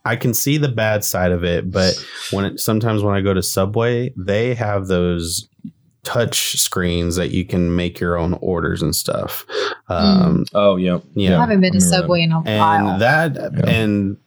[0.05, 1.95] I can see the bad side of it, but
[2.31, 5.47] when it, sometimes when I go to Subway, they have those
[6.03, 9.45] touch screens that you can make your own orders and stuff.
[9.89, 11.37] Um, Oh yeah, yeah.
[11.37, 12.99] I haven't been to Subway in a and while.
[12.99, 13.69] that Yeah.
[13.69, 14.17] and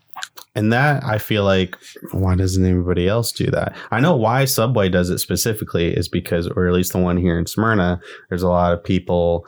[0.54, 1.76] and that I feel like
[2.12, 3.76] why doesn't everybody else do that?
[3.90, 7.38] I know why Subway does it specifically is because, or at least the one here
[7.38, 9.44] in Smyrna, there's a lot of people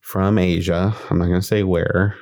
[0.00, 0.94] from Asia.
[1.08, 2.16] I'm not going to say where.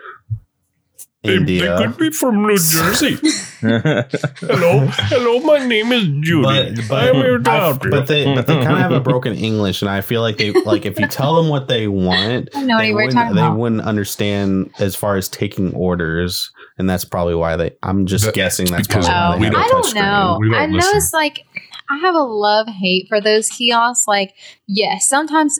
[1.24, 3.16] They, they could be from New Jersey.
[3.60, 5.40] hello, hello.
[5.40, 6.42] My name is Judy.
[6.42, 7.90] But, but, I'm here to help you.
[7.90, 10.52] but they but they kind of have a broken English, and I feel like they
[10.52, 13.40] like if you tell them what they want, I don't know what they, wouldn't, they
[13.40, 13.58] about.
[13.58, 17.72] wouldn't understand as far as taking orders, and that's probably why they.
[17.82, 19.94] I'm just That- guessing that's because probably why Oh, they we have don't touchscreen.
[19.96, 20.38] know.
[20.40, 21.44] Don't I know it's like
[21.90, 24.06] I have a love hate for those kiosks.
[24.06, 24.34] Like,
[24.68, 25.58] yes, sometimes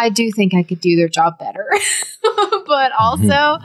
[0.00, 1.68] I do think I could do their job better,
[2.66, 3.58] but also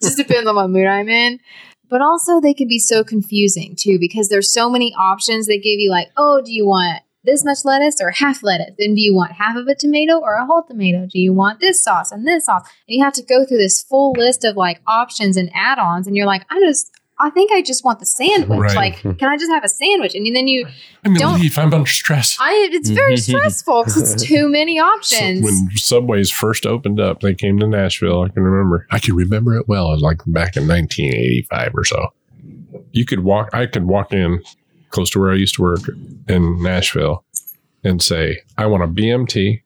[0.00, 1.40] just depends on what mood I'm in.
[1.88, 5.48] But also, they can be so confusing too because there's so many options.
[5.48, 8.76] They give you like, oh, do you want this much lettuce or half lettuce?
[8.78, 11.08] Then do you want half of a tomato or a whole tomato?
[11.10, 12.62] Do you want this sauce and this sauce?
[12.86, 16.16] And you have to go through this full list of like options and add-ons, and
[16.16, 16.92] you're like, I just.
[17.20, 18.58] I think I just want the sandwich.
[18.58, 18.74] Right.
[18.76, 20.14] Like, can I just have a sandwich?
[20.14, 20.66] And then you,
[21.04, 21.58] I'm don't- leave.
[21.58, 22.36] I'm under stress.
[22.40, 25.42] I, it's very stressful because it's too many So options.
[25.44, 28.22] when Subways first opened up, they came to Nashville.
[28.22, 28.86] I can remember.
[28.90, 29.88] I can remember it well.
[29.88, 32.06] It was like back in 1985 or so.
[32.92, 33.50] You could walk.
[33.52, 34.42] I could walk in
[34.90, 35.80] close to where I used to work
[36.28, 37.24] in Nashville
[37.84, 39.62] and say, "I want a BMT.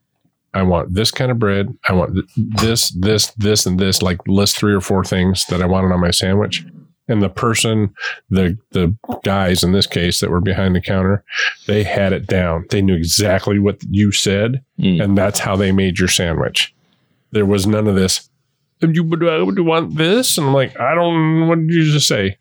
[0.53, 1.77] I want this kind of bread.
[1.89, 5.67] I want this, this, this, and this." Like list three or four things that I
[5.67, 6.65] wanted on my sandwich.
[7.07, 7.93] And the person,
[8.31, 11.23] the the guys in this case that were behind the counter,
[11.67, 12.65] they had it down.
[12.71, 15.03] They knew exactly what you said Mm.
[15.05, 16.75] and that's how they made your sandwich.
[17.31, 18.29] There was none of this.
[18.83, 21.49] "And You would uh, you want this, and I'm like, I don't.
[21.49, 22.37] What did you just say?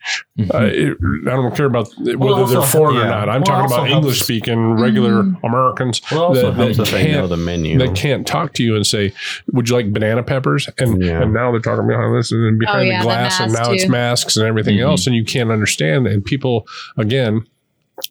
[0.53, 3.29] Uh, it, I don't care about whether also- they're foreign or not.
[3.29, 5.39] I'm Well, talking about helps- English speaking regular Mhm.
[5.43, 7.77] Americans Well, it that- that if they know can't- the menu.
[7.77, 9.13] that can't talk to you and say,
[9.53, 11.21] "Would you like banana peppers?" And Yeah.
[11.21, 13.51] and now they're talking behind this and then behind Oh, yeah, the the glass, and
[13.53, 14.83] mask now it's masks and everything Mhm.
[14.83, 16.07] else, and you can't understand.
[16.07, 16.67] And people
[16.97, 17.41] again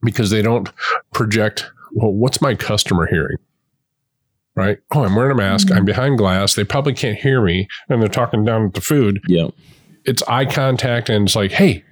[0.05, 0.71] because they don't
[1.13, 1.71] project.
[1.95, 3.37] Well, what's my customer hearing?
[4.55, 4.79] Right?
[4.95, 5.71] Oh, I'm wearing a mask.
[5.71, 5.87] I'm mm-hmm.
[5.87, 6.55] behind glass.
[6.55, 9.21] They probably can't hear me, and they're talking down at the food.
[9.27, 9.49] yeah.
[10.05, 11.85] It's eye contact, and it's like, hey.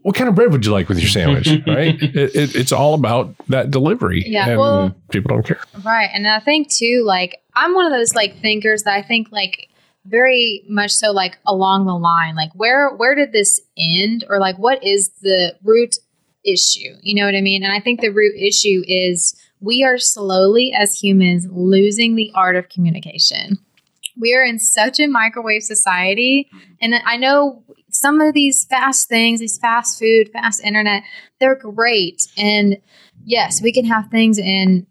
[0.00, 1.46] What kind of bread would you like with your sandwich?
[1.66, 1.94] right?
[2.02, 4.24] It, it, it's all about that delivery.
[4.26, 5.60] Yeah, And well- people don't care.
[5.84, 6.10] Right.
[6.12, 9.68] And I think too, like I'm one of those like thinkers that I think like
[10.04, 14.24] very much so like along the line, like where where did this end?
[14.28, 15.96] Or like what is the root
[16.44, 16.94] issue?
[17.02, 17.62] You know what I mean?
[17.62, 22.56] And I think the root issue is we are slowly as humans losing the art
[22.56, 23.58] of communication.
[24.20, 26.48] we are in such a microwave society.
[26.80, 31.02] And I know some of these fast things, these fast food, fast internet,
[31.40, 32.22] they're great.
[32.36, 32.78] And
[33.24, 34.86] yes, we can have things in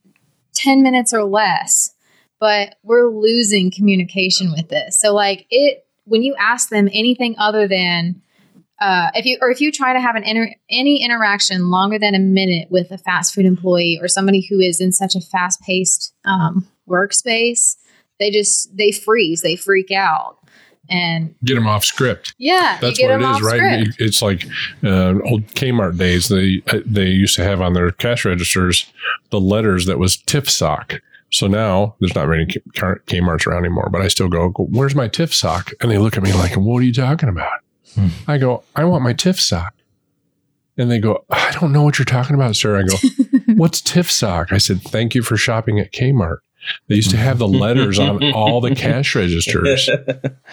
[0.54, 1.94] 10 minutes or less,
[2.40, 5.00] but we're losing communication with this.
[5.00, 8.22] So, like, it, when you ask them anything other than,
[8.82, 12.16] uh, if you or if you try to have an inter- any interaction longer than
[12.16, 15.62] a minute with a fast food employee or somebody who is in such a fast
[15.62, 17.76] paced um, workspace,
[18.20, 20.38] they just they freeze, they freak out,
[20.90, 22.34] and Get them off script.
[22.38, 23.84] yeah, That's you get what it is, right?
[23.86, 24.02] script.
[24.02, 24.46] It's like
[24.84, 26.28] uh, old Kmart days.
[26.28, 28.92] They they used to have on their cash registers
[29.30, 31.02] the letters that was TIF sock.
[31.34, 35.08] So now there's not many Kmart's around anymore, but I still go, go, where's my
[35.08, 35.72] TIF sock?
[35.80, 37.62] And they look at me like, what are you talking about?
[37.96, 38.08] Hmm.
[38.28, 39.74] I go, I want my TIF sock.
[40.78, 42.78] And they go, I don't know what you're talking about, sir.
[42.80, 42.96] I go,
[43.56, 44.52] what's TIF sock?
[44.54, 46.38] I said, thank you for shopping at Kmart.
[46.88, 49.90] They used to have the letters on all the cash registers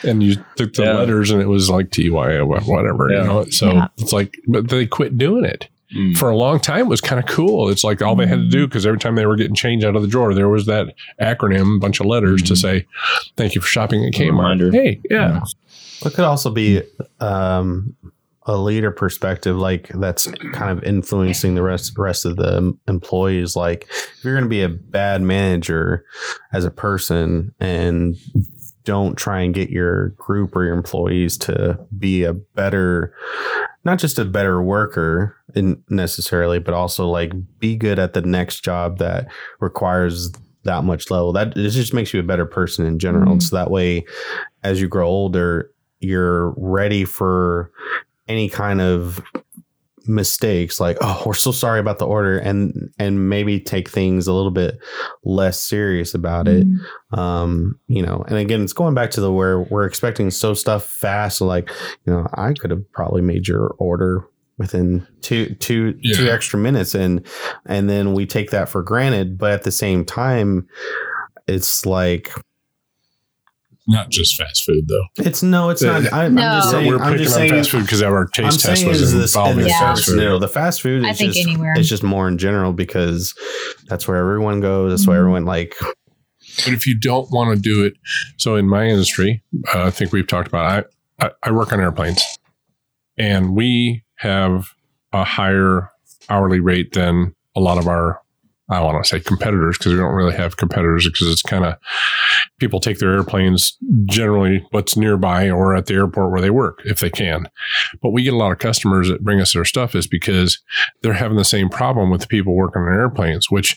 [0.02, 0.94] and you took the Yeah.
[0.94, 3.20] letters and it was like TY or whatever, Yeah.
[3.22, 3.44] you know.
[3.50, 3.88] So Yeah.
[3.98, 6.16] it's like, but they quit doing it Mm.
[6.18, 6.80] for a long time.
[6.80, 7.68] It was kind of cool.
[7.70, 9.96] It's like all they had to do because every time they were getting change out
[9.96, 10.88] of the drawer, there was that
[11.20, 12.56] acronym, a bunch of letters to Mhm.
[12.58, 12.86] say,
[13.38, 14.70] "Thank you for shopping at Kmart." reminder.
[14.70, 15.40] Hey, yeah,
[16.04, 16.82] It could also be
[17.20, 17.94] um,
[18.44, 23.56] a leader perspective, like that's kind of influencing the rest rest of the employees.
[23.56, 26.04] Like, if you're going to be a bad manager
[26.52, 28.16] as a person and
[28.84, 33.12] don't try and get your group or your employees to be a better,
[33.84, 38.64] not just a better worker in necessarily, but also like be good at the next
[38.64, 39.28] job that
[39.60, 40.32] requires
[40.62, 41.34] that much level.
[41.34, 43.36] That it just makes you a better person in general.
[43.36, 43.42] Mhm.
[43.42, 44.06] So that way,
[44.62, 47.70] as you grow older, you're ready for
[48.28, 49.20] any kind of
[50.06, 54.32] mistakes like oh we're so sorry about the order and and maybe take things a
[54.32, 54.78] little bit
[55.22, 57.18] less serious about it Mhm.
[57.18, 60.86] um you know and again it's going back to the where we're expecting so stuff
[60.86, 61.68] fast so like
[62.06, 64.24] you know i could have probably made your order
[64.56, 66.32] within two two two Yeah.
[66.32, 67.26] extra minutes and
[67.66, 70.66] and then we take that for granted but at the same time
[71.46, 72.30] it's like
[73.88, 75.04] not just fast food though.
[75.24, 76.42] it's no it's not I, No.
[76.42, 78.60] i'm just saying we're i'm picking just on saying fast food because our I'm taste
[78.60, 79.78] test was involving in the Yeah.
[79.80, 80.16] fast fast food.
[80.18, 81.74] no the fast food I is think just anywhere.
[81.76, 83.34] it's just more in general because
[83.88, 85.20] that's where everyone goes that's where Mhm.
[85.20, 85.74] everyone like
[86.64, 87.94] But if you don't want to do it,
[88.36, 89.42] so in my industry,
[89.74, 90.86] uh, I think we've talked about.
[91.20, 92.20] I, I I work on airplanes,
[93.16, 94.70] and we have
[95.12, 95.90] a higher
[96.28, 98.20] hourly rate than a lot of our.
[98.70, 101.76] I want to say competitors because we don't really have competitors because it's kind of
[102.58, 106.98] people take their airplanes generally what's nearby or at the airport where they work if
[106.98, 107.48] they can.
[108.02, 110.58] But we get a lot of customers that bring us their stuff is because
[111.02, 113.76] they're having the same problem with the people working on airplanes, which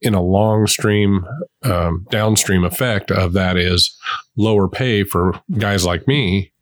[0.00, 1.26] in a long stream
[1.64, 3.96] um, downstream effect of that is
[4.36, 6.52] lower pay for guys like me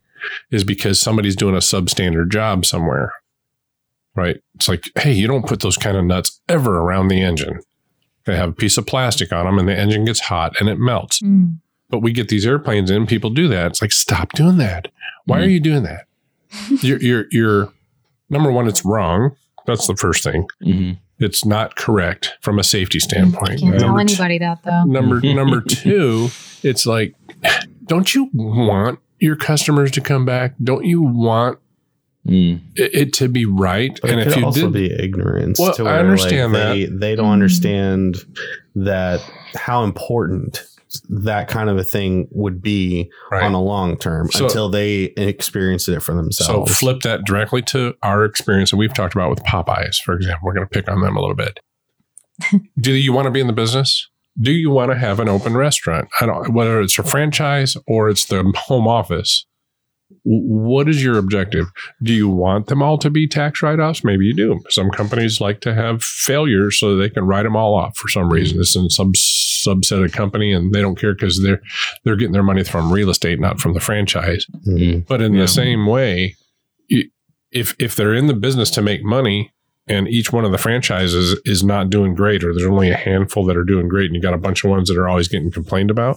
[0.51, 3.13] is because somebody's doing a substandard job somewhere
[4.17, 4.37] right?
[4.57, 7.61] It's like hey you don't put those kind of nuts ever around the engine.
[8.25, 10.79] They have a piece of plastic on them and the engine gets hot and it
[10.81, 11.21] melts.
[11.23, 11.59] Mm.
[11.91, 13.67] but we get these airplanes in people do that.
[13.69, 14.89] It's like stop doing that.
[15.27, 16.07] Why are you doing that?
[16.83, 17.73] You're, you're you're
[18.31, 19.37] number one it's wrong.
[19.67, 20.47] That's the first thing.
[20.63, 20.99] Mhm.
[21.19, 23.61] it's not correct from a safety standpoint.
[23.61, 24.85] Can't tell Number two- anybody that though.
[24.85, 26.29] number number two
[26.63, 27.15] it's like
[27.87, 30.55] don't you want your customers to come back?
[30.63, 31.59] Don't you want
[32.27, 32.61] Mm.
[32.75, 35.59] it, it to be right But and it if could you also did be ignorance.
[35.61, 37.33] Well, to I understand like, they, They don't Mhm.
[37.33, 38.17] understand
[38.75, 39.21] that
[39.55, 40.65] how important
[41.11, 43.43] that kind of a thing would be right.
[43.43, 46.71] on a long term So- until they experience it for themselves.
[46.71, 50.41] so flip that directly to our experience that we've talked about with popeyes for example
[50.47, 51.61] we're going to pick on them a little bit
[52.81, 54.09] do you want to be in the business
[54.41, 58.09] do you want to have an open restaurant I don't, whether it's a franchise or
[58.09, 59.56] it's the home office w-
[60.29, 61.67] what is your objective?
[62.03, 64.03] Do you want them all to be tax write-offs?
[64.03, 64.61] Maybe you do.
[64.71, 68.29] Some companies like to have failures so they can write them all off for some
[68.29, 68.59] reason.
[68.59, 71.61] It's in some subset of company and they don't care because they're
[72.05, 74.47] they're getting their money from real estate not from the franchise.
[74.67, 75.07] Mhm.
[75.07, 75.43] but in Yeah.
[75.43, 76.35] the same way,
[77.53, 79.53] if if they're in the business to make money
[79.87, 83.45] and each one of the franchises is not doing great or there's only a handful
[83.45, 85.51] that are doing great and you got a bunch of ones that are always getting
[85.53, 86.17] complained about,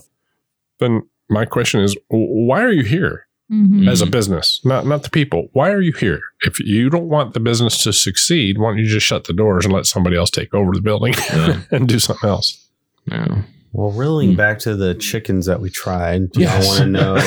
[0.80, 3.90] then my question is why are you here Mhm.
[3.90, 4.62] as a business?
[4.64, 5.50] Not not the people.
[5.54, 6.22] Why are you here?
[6.42, 9.66] If you don't want the business to succeed, why don't you just shut the doors
[9.66, 11.62] and let somebody else take over the building Yeah.
[11.72, 12.68] and do something else?
[13.12, 13.42] Yeah.
[13.72, 14.36] Well, reeling Hmm.
[14.36, 16.64] back to the chickens that we tried, do Yes.
[16.66, 17.18] y'all want to know?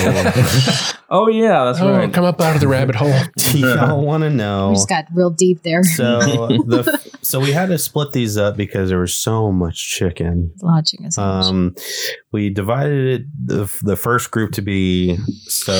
[1.11, 2.12] oh yeah, that's Oh, right.
[2.12, 3.12] come up out of the rabbit hole.
[3.52, 4.70] do y'all want to know?
[4.70, 5.82] We just got real deep there.
[5.85, 10.52] So the so we had to split these up because there was so much chicken.
[10.62, 11.16] Lodging us.
[11.16, 11.74] Um,
[12.32, 15.16] we divided it the, the first group to be
[15.46, 15.72] so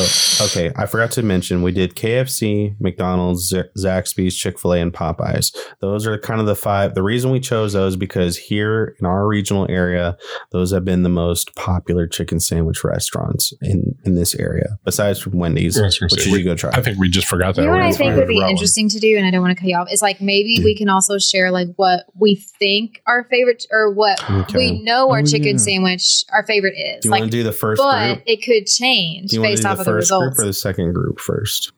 [0.45, 6.19] okay i forgot to mention we did kfc mcdonald's zaxby's chick-fil-a and popeyes those are
[6.19, 10.17] kind of the five the reason we chose those because here in our regional area
[10.51, 15.33] those have been the most popular chicken sandwich restaurants in in this area besides from
[15.39, 17.63] wendy's I which say, you we- go try I think we just forgot that.
[17.63, 18.51] You know what I think would be Rowan.
[18.51, 19.91] interesting to do, and I don't want to cut you off.
[19.93, 24.23] Is like maybe we can also share like what we think our favorite or what
[24.31, 24.59] Okay.
[24.59, 25.57] we know our Oh, chicken yeah.
[25.59, 27.01] sandwich our favorite is.
[27.03, 29.43] do you like, want to do the first but group it could change do you
[29.43, 30.37] based do off the of the first results.
[30.37, 31.73] group or the second group first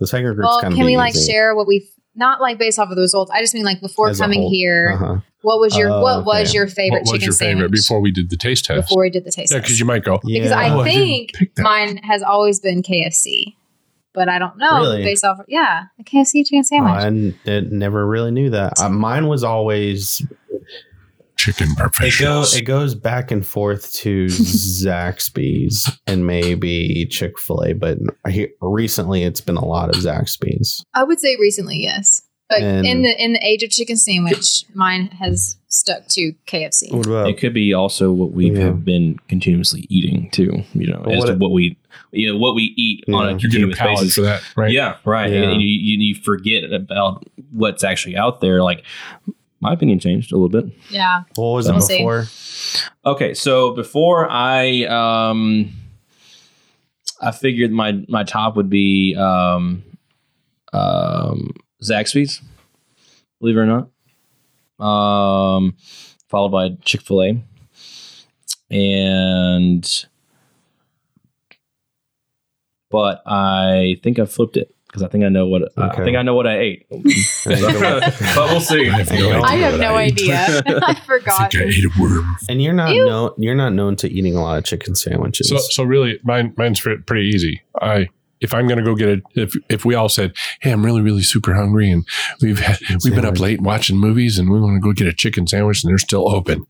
[0.00, 2.78] the second group's well, kind of can we like share what we not like based
[2.78, 3.30] off of the results?
[3.32, 5.20] I just mean like before As coming here, uh-huh.
[5.40, 6.56] what was your Oh, what was okay.
[6.58, 8.88] your favorite What was chicken your favorite sandwich before we did the taste test?
[8.88, 9.66] before we did the taste test yeah, test?
[9.68, 10.18] because you might go.
[10.24, 10.58] because Yeah.
[10.58, 11.62] I Oh, I think pick that.
[11.62, 13.54] mine has always been KFC,
[14.12, 15.04] but I don't know Really?
[15.04, 15.38] based off.
[15.48, 16.92] yeah, the KFC chicken sandwich.
[16.92, 18.78] I n- it never really knew that.
[18.78, 20.20] Uh, mine was always
[21.42, 21.68] Chicken
[22.02, 24.26] it, go, it goes back and forth to
[24.86, 27.98] Zaxby's and maybe Chick Fil A, but
[28.60, 30.84] recently it's been a lot of Zaxby's.
[30.94, 32.22] I would say recently, yes.
[32.48, 36.92] But And- in the in the age of chicken sandwich, mine has stuck to KFC.
[36.92, 38.60] What about It could be also what we Yeah.
[38.66, 40.62] have been continuously eating too.
[40.74, 41.78] You know, Well, as what to it- what we,
[42.12, 43.18] you know, what we eat on Yeah.
[43.20, 44.14] a you a continuous palate basis.
[44.14, 44.70] for that, right?
[44.70, 45.32] Yeah, right.
[45.32, 45.50] Yeah.
[45.50, 48.62] And you, you you forget about what's actually out there.
[48.62, 48.84] Like
[49.62, 50.66] my opinion changed a little bit.
[50.90, 51.22] Yeah.
[51.36, 51.98] what was We'll it see.
[51.98, 52.26] before?
[53.06, 55.70] Okay, so before I um
[57.20, 59.84] I figured my my top would be um
[60.72, 62.42] um Zaxby's,
[63.40, 63.66] believe it or
[64.78, 64.84] not.
[64.84, 65.76] Um
[66.28, 67.42] followed by Chick-fil-A.
[68.70, 70.06] And
[72.90, 76.04] but I think I flipped it because I think I know what I Okay.
[76.04, 76.86] think I know what I ate.
[76.90, 77.00] but
[78.50, 78.88] we'll see.
[78.90, 79.40] I have no idea.
[79.42, 80.12] I have no ate.
[80.12, 80.62] idea.
[80.66, 81.50] I I forgot.
[81.50, 82.36] think I ate a worm.
[82.48, 83.04] And you're not Ew.
[83.06, 85.48] known you're not known to eating a lot of chicken sandwiches.
[85.48, 87.62] So, so really, mine, mine's pretty easy.
[87.80, 88.08] I,
[88.42, 91.00] if I'm going to go get it, if if we all said, "Hey, I'm really,
[91.00, 92.04] really super hungry, and
[92.42, 95.12] we've had, we've been up late watching movies, and we want to go get a
[95.12, 96.66] chicken sandwich, and they're still open.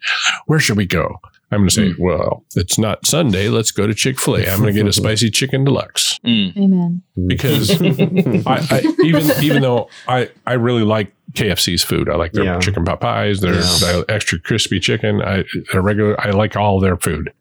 [0.47, 1.19] Where should we go?"
[1.53, 3.49] I'm going to say, "Well, it's not Sunday.
[3.49, 4.47] Let's go to Chick Fil A.
[4.49, 6.57] I'm going to get a spicy chicken deluxe Mm.
[6.57, 7.03] Amen.
[7.27, 7.71] because
[8.47, 12.09] I, I even even though I I really like KFC's food.
[12.09, 12.59] I like their Yeah.
[12.59, 14.03] chicken pot pies, their Yeah.
[14.09, 15.21] extra crispy chicken.
[15.21, 16.19] I their regular.
[16.21, 17.33] I like all their food,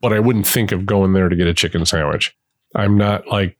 [0.00, 2.34] but I wouldn't think of going there to get a chicken sandwich.
[2.74, 3.57] I'm not like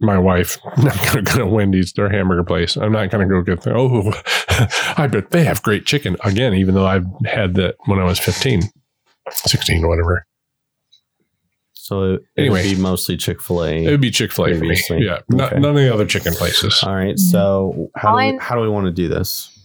[0.00, 0.58] my wife.
[0.76, 2.76] I'm not going to go to Wendy's, their hamburger place.
[2.76, 3.62] I'm not going to go get.
[3.62, 4.12] The, oh,
[5.02, 6.54] I bet they have great chicken again.
[6.54, 8.62] Even though I've had that when I was 15,
[9.30, 10.24] 16, whatever.
[11.72, 12.62] So it, Anyway.
[12.68, 13.84] would be mostly Chick Fil A.
[13.86, 14.58] It would be Chick Fil A for me.
[14.60, 15.04] Previously.
[15.04, 15.60] Yeah, not, Okay.
[15.60, 16.82] none of the other chicken places.
[16.82, 17.18] All right.
[17.18, 19.58] So how do we, how do we want to do this?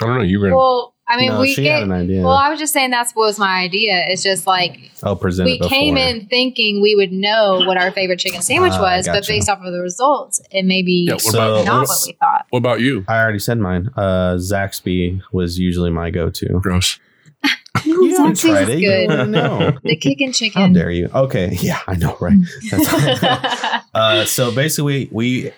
[0.00, 0.22] I don't know.
[0.22, 1.74] You were gonna Well, I mean, no, we she get.
[1.74, 2.22] had an idea.
[2.22, 4.06] Well, I was just saying that's what was my idea.
[4.08, 7.90] It's just like I'll present we it came in thinking we would know what our
[7.90, 11.14] favorite chicken sandwich Ah, was, but based off of the results, it may be Yeah,
[11.14, 12.46] what So- about not what, what we thought.
[12.50, 13.04] what about you?
[13.06, 13.90] I already said mine.
[13.96, 16.58] Uh, Zaxby was usually my go-to.
[16.60, 16.98] Gross.
[17.84, 18.80] You haven't tried it.
[18.80, 19.08] Good.
[19.08, 19.72] don't know.
[19.82, 20.72] The chicken How chicken.
[20.72, 21.10] dare you?
[21.14, 22.38] Okay, yeah, I know, right?
[22.70, 25.52] That's- uh, so basically, we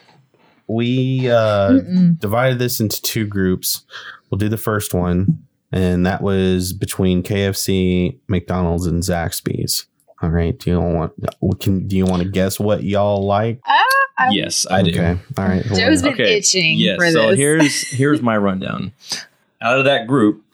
[0.67, 1.79] we uh,
[2.19, 3.85] divided this into two groups.
[4.37, 9.87] We'll do the first one, and that was between KFC, McDonald's, and Zaxby's.
[10.21, 10.59] All right.
[10.59, 11.15] Do you want?
[11.59, 13.61] Can do you want to guess what y'all like?
[13.67, 13.83] Ah,
[14.19, 14.91] I- Yes, I do.
[14.91, 15.19] Okay.
[15.39, 15.65] All right.
[15.65, 16.15] hold Joe's on.
[16.19, 16.97] been itching Yes.
[16.99, 17.39] for so this.
[17.39, 18.93] here's here's my rundown.
[19.63, 20.45] Out of that group,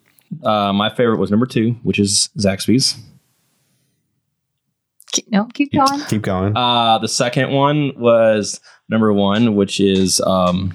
[0.44, 2.96] uh, my favorite was number two, which is Zaxby's.
[5.10, 6.00] Keep- no, keep going.
[6.08, 6.56] Keep going.
[6.56, 10.72] Uh, the second one was number one, which is um,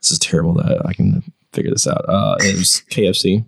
[0.00, 1.22] this is terrible that I can
[1.52, 2.04] figure this out.
[2.08, 3.44] Uh, it was KFC.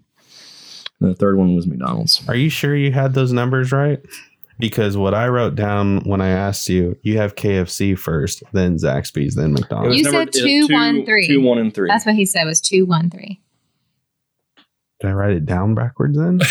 [1.01, 2.23] And the third one was McDonald's.
[2.29, 4.01] Are you sure you had those numbers right?
[4.59, 9.35] Because what I wrote down when I asked you, you have KFC first, then Zaxby's,
[9.35, 9.99] then McDonald's.
[9.99, 11.27] You said it was two, one, three.
[11.27, 11.89] Two, one, and three.
[11.89, 13.41] That's what he said was two, one, three.
[15.01, 16.41] Did I write it down backwards then?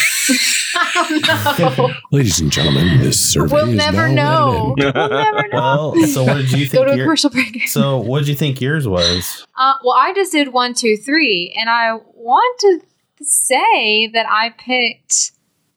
[1.60, 1.90] no.
[2.12, 4.76] Ladies and gentlemen, this survey We'll is never now know.
[4.78, 5.94] We'll never know.
[5.96, 6.88] well, so what did you Go think?
[6.88, 7.67] to a your- commercial break.
[7.67, 9.46] so what did you think yours was?
[9.58, 12.82] Uh, well, I just did one, two, three, and I want to
[13.21, 15.32] say that I picked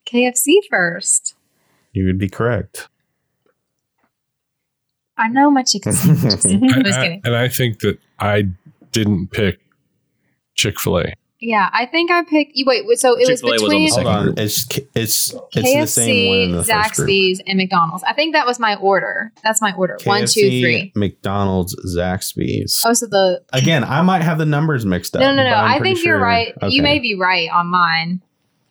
[0.07, 1.35] KFC first.
[1.93, 2.89] You would be correct.
[5.19, 6.45] I know my chicken sandwiches.
[6.45, 8.49] I'm I- I- and I think that I
[8.93, 9.61] didn't pick
[10.55, 11.13] Chick Fil A.
[11.41, 12.53] Yeah, I think I picked.
[12.55, 12.85] You wait.
[12.99, 14.39] So it was Chick-fil-A was on the between second on, group.
[14.39, 17.09] it's it's it's the same one in KFC, the first group.
[17.09, 18.05] Zaxby's, and McDonald's.
[18.05, 19.33] I think that was my order.
[19.45, 19.99] That's my order.
[20.05, 20.93] One, two, KFC, three.
[20.95, 22.81] McDonald's, Zaxby's.
[22.87, 25.21] Oh, so the Again, I might have the numbers mixed up.
[25.21, 25.51] no, no, no.
[25.51, 26.55] I'm I pretty think you're sure- right.
[26.69, 28.23] You may be right on mine.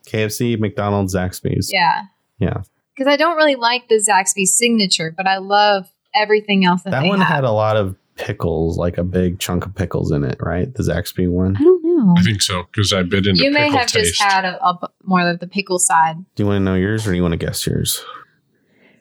[0.08, 1.72] KFC, McDonald's, Zaxby's.
[1.72, 2.04] Yeah.
[2.40, 2.62] Yeah.
[2.96, 7.02] Because I don't really like the Zaxby's signature, but I love everything else that, That
[7.02, 7.28] they one have.
[7.28, 10.74] had a lot of pickles, like a big chunk of pickles in it, right?
[10.74, 11.58] The Zaxby one.
[11.58, 12.16] I don't know.
[12.18, 14.20] I think so because I've been into You may have taste.
[14.20, 16.16] just had a, a more of the pickle side.
[16.36, 18.04] Do you want to know yours or do you want to guess yours?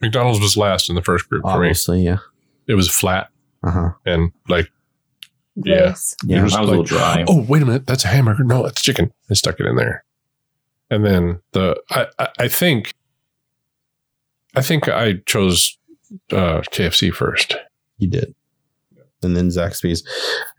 [0.01, 1.68] McDonald's was last in the first group for me.
[1.68, 2.18] Obviously, yeah.
[2.66, 3.28] It was flat
[3.62, 3.90] Uh huh.
[4.05, 4.70] and like
[5.57, 5.95] Yeah.
[6.24, 6.40] Yeah.
[6.40, 7.24] It was I was a little dry.
[7.28, 7.86] Oh, wait a minute.
[7.86, 8.45] That's a hamburger.
[8.45, 9.12] No, it's chicken.
[9.30, 10.05] I stuck it in there.
[10.90, 12.92] And then the I I, I think
[14.55, 15.78] I think I chose
[16.30, 17.57] uh, KFC first.
[17.99, 18.34] You did.
[19.25, 20.07] And then Zaxby's.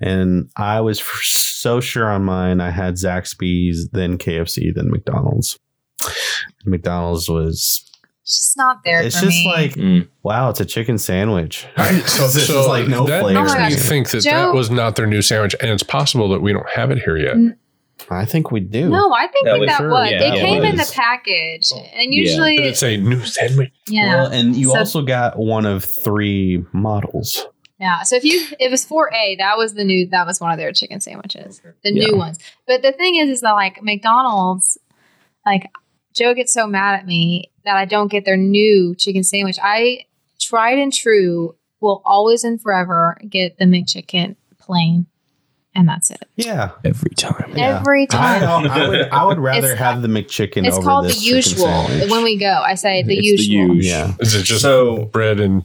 [0.01, 2.59] And I was f- so sure on mine.
[2.61, 5.57] I had Zaxby's, then KFC, then McDonald's.
[6.65, 7.89] McDonald's was,
[8.23, 9.47] It's just not there it's for just me.
[9.47, 10.07] like, Mm.
[10.23, 11.65] wow, it's a chicken sandwich.
[11.77, 13.39] I, so, This so is like no that flavor.
[13.41, 16.29] makes Oh me think that Joe- that was not their new sandwich, and it's possible
[16.29, 17.35] that we don't have it here yet.
[17.35, 17.55] Mm.
[18.11, 18.89] I think we do.
[18.89, 20.11] no, I think that, we that sure- was.
[20.11, 23.71] yeah, it it came in the package, and usually, Did it say new sandwich?
[23.87, 27.47] yeah, Well, and you So- also got one of three models.
[27.79, 28.03] Yeah.
[28.03, 30.57] So if you, it was four A, that was the new, that was one of
[30.57, 32.07] their chicken sandwiches, the Yeah.
[32.07, 32.39] new ones.
[32.67, 34.77] But the thing is, is that like McDonald's,
[35.45, 35.71] like
[36.13, 39.57] Joe gets so mad at me that I don't get their new chicken sandwich.
[39.61, 40.05] I
[40.39, 45.05] tried and true will always and forever get the McChicken plain,
[45.75, 46.71] and that's it Yeah.
[46.85, 47.53] Every time.
[47.55, 47.79] Yeah.
[47.79, 48.43] every time.
[48.71, 51.35] I would I would rather It's- have the McChicken It's over called the this chicken
[51.35, 52.09] usual.
[52.09, 53.75] When we go, I say the It's the usual.
[53.75, 53.83] usual.
[54.09, 54.13] yeah.
[54.19, 55.63] Is it just So- bread and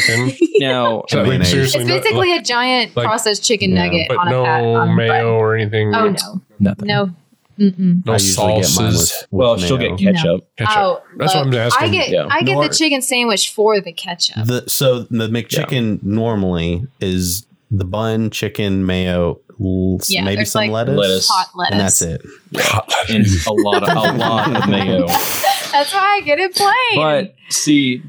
[0.00, 0.32] chicken?
[0.62, 1.50] Now, So, like, Mayonnaise.
[1.50, 4.44] seriously, It's no- basically a giant like- processed chicken Yeah, nugget but on a no
[4.44, 5.24] pat on mayo bread.
[5.24, 5.94] or anything.
[5.94, 6.86] Oh no, nothing.
[6.86, 7.10] no,
[7.58, 8.06] Mm-mm.
[8.06, 8.78] no I usually get mine sauces.
[8.78, 10.46] with, with Well, she'll get ketchup.
[10.56, 10.76] Ketchup.
[10.76, 11.88] Oh, That's what I'm asking.
[11.88, 12.28] I get Yeah.
[12.30, 14.44] I get Nor- the chicken sandwich for the ketchup.
[14.46, 19.40] The so the McChicken normally is the bun, chicken, mayo,
[20.08, 21.28] Yeah, maybe some like lettuce, lettuce.
[21.28, 21.72] Hot lettuce.
[21.72, 22.20] and that's it.
[23.10, 25.06] and a lot of a lot of mayo.
[25.72, 26.74] That's why I get it plain.
[26.96, 28.02] But see,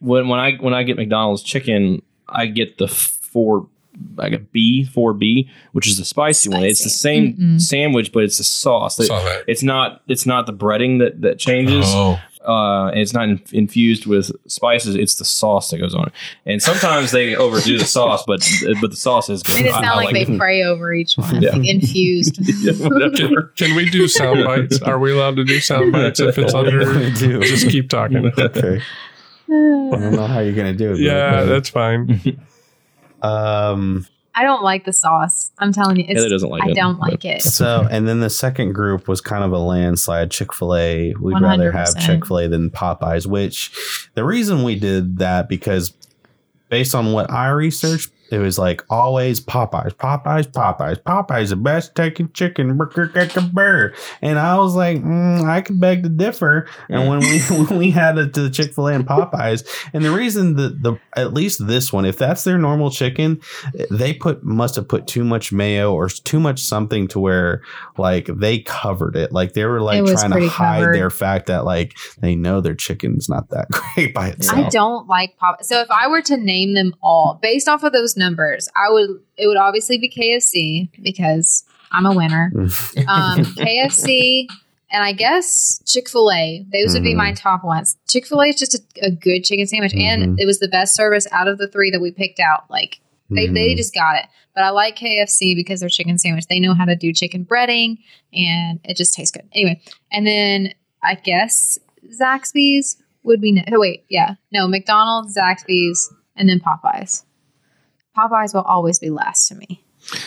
[0.00, 3.68] when when I when I get McDonald's chicken, I get the four.
[4.16, 6.62] I get B four B, which is the spicy, one.
[6.62, 7.60] It's the same Mm-mm.
[7.60, 8.96] sandwich, but it's the sauce.
[9.04, 9.42] Saw that.
[9.48, 10.02] It's not.
[10.06, 11.84] It's not the breading that that changes.
[11.88, 14.94] Oh, uh, and it's not in, infused with spices.
[14.94, 16.12] It's the sauce that goes on it.
[16.46, 18.48] And sometimes they overdo the sauce, but
[18.80, 19.42] but the sauce is.
[19.48, 20.38] Made it I- sound I like, they it.
[20.38, 21.42] pray over each one.
[21.42, 21.56] Yeah.
[21.56, 22.38] Like infused.
[22.60, 23.52] Yeah, whatever.
[23.56, 24.80] can we do sound bites?
[24.80, 26.78] Are we allowed to do sound bites if it's under?
[26.98, 27.40] We do.
[27.40, 28.30] Just keep talking.
[28.38, 28.80] okay.
[29.94, 30.98] I don't know how you're gonna do it.
[31.00, 32.40] Yeah, but- that's fine.
[33.22, 34.06] um.
[34.34, 35.50] I don't like the sauce.
[35.58, 36.76] I'm telling you, it's, Heather doesn't like I it.
[36.76, 37.42] don't like it.
[37.42, 40.30] So, and then the second group was kind of a landslide.
[40.30, 41.12] Chick Fil A.
[41.20, 42.06] We'd rather have 100%.
[42.06, 43.26] Chick Fil A than Popeyes.
[43.26, 45.92] Which the reason we did that because
[46.68, 51.94] based on what I researched, it was like always Popeyes, Popeyes, Popeyes, Popeyes the best
[51.94, 53.94] taking chicken burger, burger, burger.
[54.20, 56.68] And I was like, mm, I could beg to differ.
[56.88, 60.04] And when we when we had it to the Chick Fil A and Popeyes, and
[60.04, 63.40] the reason that the at least this one, if that's their normal chicken,
[63.90, 67.62] they put must have put too much mayo or too much something to where
[67.96, 69.32] like they covered it.
[69.32, 70.94] Like they were like trying to hide covered.
[70.94, 74.66] their fact that like they know their chicken's not that great by itself.
[74.66, 75.64] I don't like pop.
[75.64, 79.10] So if I were to name them all based off of those numbers, I would.
[79.36, 82.52] It would obviously be KFC because I'm a winner.
[82.56, 82.68] Um,
[83.56, 84.46] KFC
[84.90, 86.64] and I guess Chick Fil A.
[86.72, 87.96] Those would be my top ones.
[88.08, 90.40] Chick Fil A is just a, a good chicken sandwich, and Mhm.
[90.40, 92.64] it was the best service out of the three that we picked out.
[92.70, 93.00] Like
[93.30, 93.76] they, they Mhm.
[93.76, 94.24] just got it.
[94.54, 96.46] But I like KFC because their chicken sandwich.
[96.48, 97.98] They know how to do chicken breading,
[98.32, 99.48] and it just tastes good.
[99.52, 101.78] Anyway, and then I guess
[102.20, 103.52] Zaxby's would be.
[103.52, 107.24] Ne- oh wait, yeah, no, McDonald's, Zaxby's, and then Popeyes.
[108.18, 109.82] Popeyes will always be last to me.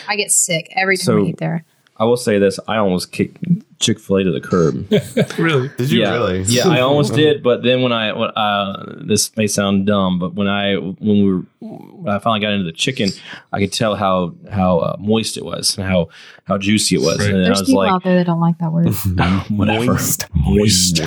[0.07, 1.65] I get sick every time So- I eat there.
[1.97, 3.37] I will say this: I almost kicked
[3.79, 4.87] Chick Fil A to the curb.
[5.37, 5.69] really?
[5.77, 6.41] Did you yeah, really?
[6.43, 10.33] Yeah, I almost did, but then when I when, uh, this may sound dumb, but
[10.33, 13.09] when I when we were when I finally got into the chicken,
[13.53, 16.07] I could tell how how uh, moist it was and how
[16.45, 17.29] how juicy it was, Right.
[17.29, 18.87] and I There's was people like, out there that don't like that word.
[19.51, 19.85] whatever.
[19.85, 20.25] Moist.
[20.33, 21.01] Moist.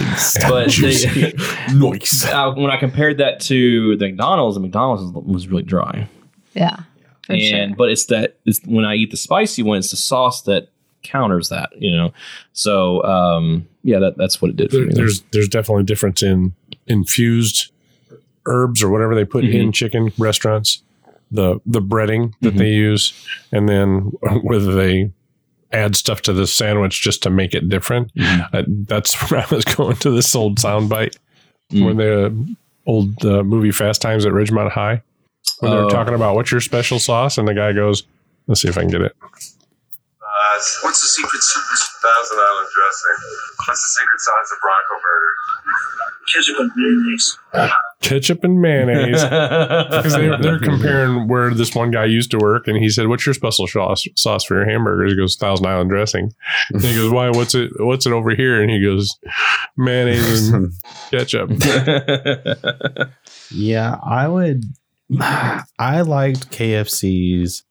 [0.48, 1.08] But Juicy.
[1.32, 2.24] they, Noise.
[2.26, 6.08] uh, when I compared that to the McDonald's, the McDonald's was, was really dry.
[6.54, 6.76] Yeah.
[7.26, 7.76] For and sure.
[7.76, 10.68] but it's that it's when I eat the spicy one, it's the sauce that
[11.02, 12.12] counters that, you know.
[12.52, 14.94] So um, yeah, that that's what it did for There, me.
[14.94, 16.52] there's there's definitely a difference in
[16.86, 17.70] infused
[18.46, 20.82] herbs or whatever they put in chicken restaurants,
[21.30, 22.58] the the breading that Mhm.
[22.58, 23.12] they use,
[23.52, 23.98] and then
[24.42, 25.10] whether they
[25.72, 28.14] add stuff to the sandwich just to make it different.
[28.14, 28.48] Mhm.
[28.52, 31.16] Uh, that's where I was going to this old soundbite
[31.72, 31.84] Mm.
[31.84, 35.00] where the old uh, movie Fast Times at Ridgemont High
[35.60, 35.84] when they Oh.
[35.84, 38.02] were talking about what's your special sauce, and the guy goes,
[38.46, 39.14] "Let's see if I can get it."
[40.54, 40.78] guys.
[40.82, 41.90] What's the secret sauce?
[42.02, 43.16] Thousand Island dressing.
[43.66, 45.32] What's the secret sauce of Bronco Burger?
[46.32, 47.38] Ketchup and mayonnaise.
[48.00, 49.22] Ketchup and mayonnaise.
[50.04, 53.24] Because they're, they're comparing where this one guy used to work, and he said, "What's
[53.26, 56.32] your special sauce, sauce for your hamburgers?" He goes, "Thousand Island dressing."
[56.72, 57.30] And he goes, "Why?
[57.30, 57.70] What's it?
[57.78, 59.16] What's it over here?" And he goes,
[59.76, 60.72] "Mayonnaise and
[61.10, 61.50] ketchup."
[63.50, 64.64] Yeah, I would.
[65.78, 67.62] I liked KFC's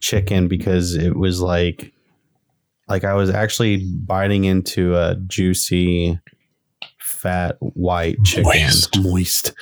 [0.00, 1.92] chicken because it was like,
[2.88, 6.18] like I was actually biting into a juicy,
[6.98, 8.98] fat white chicken, Moist.
[8.98, 9.52] moist,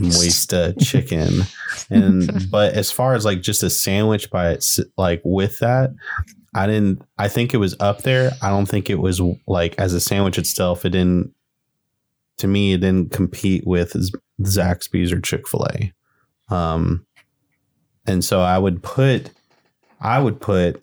[0.00, 1.42] moist uh, chicken.
[1.90, 5.94] And but as far as like just a sandwich by its like with that,
[6.54, 7.00] I didn't.
[7.16, 8.32] I think it was up there.
[8.42, 10.84] I don't think it was like as a sandwich itself.
[10.84, 11.32] It didn't.
[12.38, 13.94] To me, it didn't compete with
[14.42, 15.94] Zaxby's or Chick Fil A.
[16.48, 17.06] Um,
[18.06, 19.30] and so I would put,
[20.00, 20.82] I would put.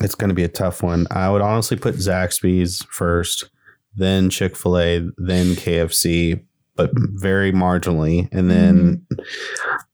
[0.00, 1.06] It's going to be a tough one.
[1.10, 3.48] I would honestly put Zaxby's first,
[3.94, 6.42] then Chick Fil A, then KFC,
[6.74, 9.06] but very marginally, and then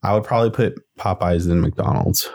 [0.02, 2.28] I would probably put Popeyes then McDonald's.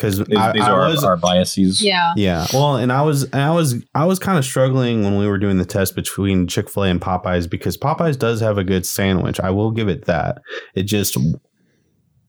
[0.00, 1.82] Because these, I, these I are was, our, our biases.
[1.82, 2.14] Yeah.
[2.16, 2.46] yeah.
[2.54, 5.36] Well, and I was and I was I was kind of struggling when we were
[5.36, 9.38] doing the test between Chick-fil-A and Popeyes because Popeyes does have a good sandwich.
[9.40, 10.40] I will give it that.
[10.74, 11.18] It just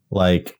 [0.10, 0.60] like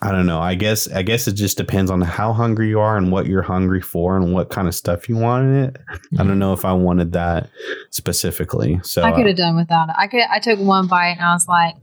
[0.00, 0.40] I don't know.
[0.40, 3.42] I guess I guess it just depends on how hungry you are and what you're
[3.42, 5.76] hungry for and what kind of stuff you want in it.
[6.18, 7.50] I don't know if I wanted that
[7.90, 8.80] specifically.
[8.82, 9.96] So I could uh, have done without it.
[9.98, 10.22] I could.
[10.30, 11.76] I took one bite and I was like,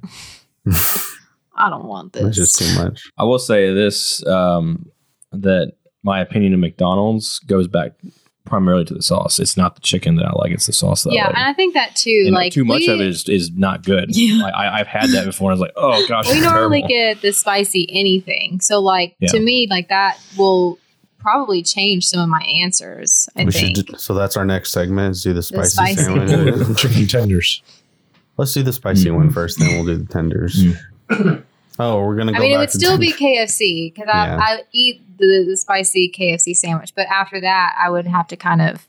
[1.58, 2.24] I don't want this.
[2.26, 3.10] it's just too much.
[3.18, 4.90] I will say this: um,
[5.32, 7.92] that my opinion of McDonald's goes back
[8.46, 9.40] primarily to the sauce.
[9.40, 11.34] It's not the chicken that I like; it's the sauce that yeah, I like.
[11.36, 12.24] Yeah, and I think that too.
[12.28, 14.16] And like too much we, of it is, is not good.
[14.16, 14.42] Yeah.
[14.42, 15.52] Like, I, I've had that before.
[15.52, 16.88] and I was like, oh gosh, we normally terrible.
[17.16, 18.62] get the spicy anything.
[18.62, 19.30] So like Yeah.
[19.30, 20.80] to me, like that will
[21.20, 23.28] probably change some of my answers.
[23.36, 23.76] I we think.
[23.76, 23.86] should.
[23.88, 25.12] do- So that's our next segment.
[25.18, 26.04] Is do the spicy, spicy.
[26.04, 26.78] sandwich.
[26.78, 27.62] Chicken tenders.
[28.38, 29.16] Let's do the spicy Mm.
[29.16, 30.64] one first, then we'll do the tenders.
[31.80, 32.32] oh, we're gonna.
[32.32, 33.14] Go I mean, it would still be.
[33.18, 34.40] KFC because I, Yeah.
[34.40, 36.94] I eat the, the spicy KFC sandwich.
[36.96, 38.88] But after that, I would have to kind of,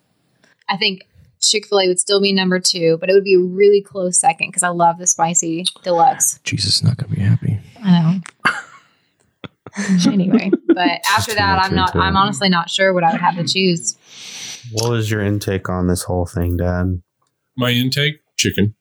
[0.68, 1.06] I think
[1.40, 4.18] Chick fil A would still be number two, but it would be a really close
[4.18, 6.38] second because I love the spicy deluxe.
[6.44, 7.60] Jesus is not going to be happy.
[7.82, 8.20] I
[9.72, 10.10] know.
[10.10, 11.94] anyway, but after that, I'm not.
[11.94, 13.96] I'm honestly not sure what I would have to choose.
[14.72, 17.00] What was your intake on this whole thing, Dad?
[17.56, 18.74] My intake chicken.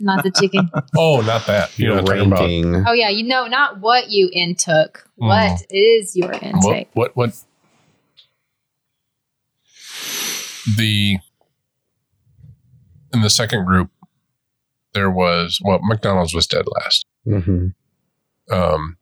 [0.00, 0.70] Not the chicken.
[0.96, 1.76] Oh, not that.
[1.78, 3.08] You're Your not talking about oh, yeah.
[3.08, 5.08] You know, not what you intook.
[5.20, 5.28] Mm.
[5.28, 6.88] What is your what, intake?
[6.94, 7.42] what what
[10.76, 11.18] the
[13.12, 13.90] in the second group
[14.92, 17.06] there was well McDonald's was dead last.
[17.26, 17.74] Mhm.
[18.50, 18.96] Um,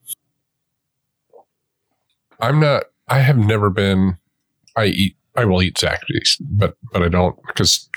[2.41, 2.85] I'm not.
[3.09, 4.19] I have never been.
[4.77, 5.17] I eat.
[5.37, 7.89] I will eat Zaxby's, but but I don't because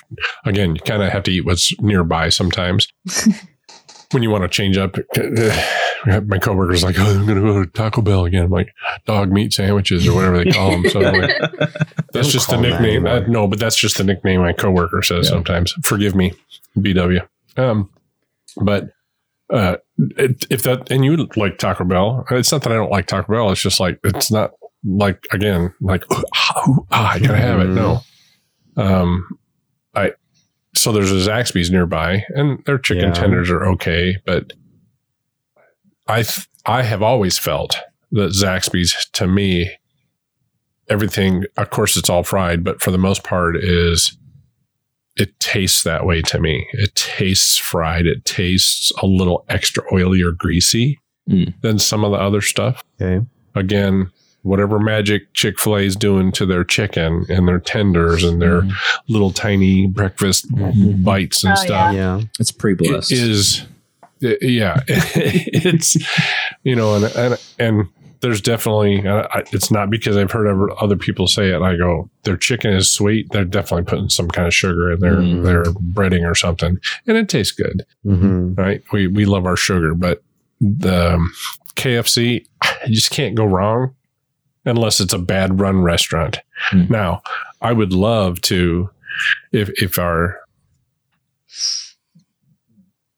[0.46, 2.88] again, you kind of have to eat what's nearby sometimes.
[4.12, 4.96] when you want to change up,
[6.28, 8.74] my coworkers like, "Oh, I'm going to go to Taco Bell again." I'm like
[9.06, 10.90] dog meat sandwiches or whatever they call them.
[10.90, 13.06] So like, that's don't just the call 'em that nickname.
[13.08, 15.32] Uh, no, but that's just the nickname my coworker says Yeah.
[15.32, 15.74] sometimes.
[15.84, 16.34] Forgive me,
[16.78, 17.28] BW.
[17.58, 17.90] Um,
[18.62, 18.92] but
[19.50, 23.08] uh, it, if that and you like Taco Bell, it's not that I don't like
[23.08, 23.52] Taco Bell.
[23.52, 24.52] It's just like it's not
[24.86, 27.68] like again like ah, I gotta have it.
[27.70, 28.02] No,
[28.78, 29.26] um,
[29.96, 30.12] I
[30.76, 33.14] so there's a Zaxby's nearby, and their chicken Yeah.
[33.14, 34.54] tenders are okay, but
[36.08, 37.78] I th- I have always felt
[38.12, 39.72] that Zaxby's to me
[40.90, 41.46] everything.
[41.58, 44.18] Of course, it's all fried, but for the most part, is
[45.18, 46.68] it tastes that way to me.
[46.74, 48.06] It tastes fried.
[48.06, 51.54] It tastes a little extra oily or greasy Mm.
[51.62, 52.84] than some of the other stuff.
[53.02, 53.26] Okay.
[53.56, 54.12] Again,
[54.46, 58.62] whatever magic Chick fil A is doing to their chicken and their tenders and their
[59.10, 61.04] little tiny breakfast Mhm.
[61.04, 62.22] bites and Oh, stuff Yeah.
[62.40, 63.12] It's pre blessed.
[63.12, 63.66] it is
[64.22, 65.98] it- yeah it's
[66.64, 67.88] you know and and, and
[68.22, 71.76] there's definitely uh, I- it's not because i've heard other- other people say it i
[71.76, 75.44] go their chicken is sweet they're definitely putting some kind of sugar in their Mm.
[75.44, 76.78] their breading or something
[77.08, 80.24] and it tastes good hmm right we we love our sugar but
[80.62, 81.32] the um,
[81.76, 82.46] kfc
[82.88, 83.94] you just can't go wrong
[84.66, 86.40] unless it's a bad run restaurant
[86.72, 86.90] Mm.
[86.90, 87.22] now
[87.62, 88.90] i would love to
[89.52, 90.40] if if our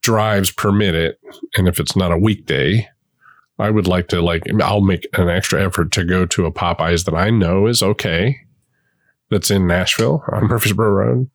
[0.02, 1.20] drives permit it
[1.56, 2.88] and if it's not a weekday
[3.60, 7.06] i would like to like i'll make an extra effort to go to a popeyes
[7.06, 8.38] that i know is okay
[9.30, 11.30] that's in nashville on murfreesboro road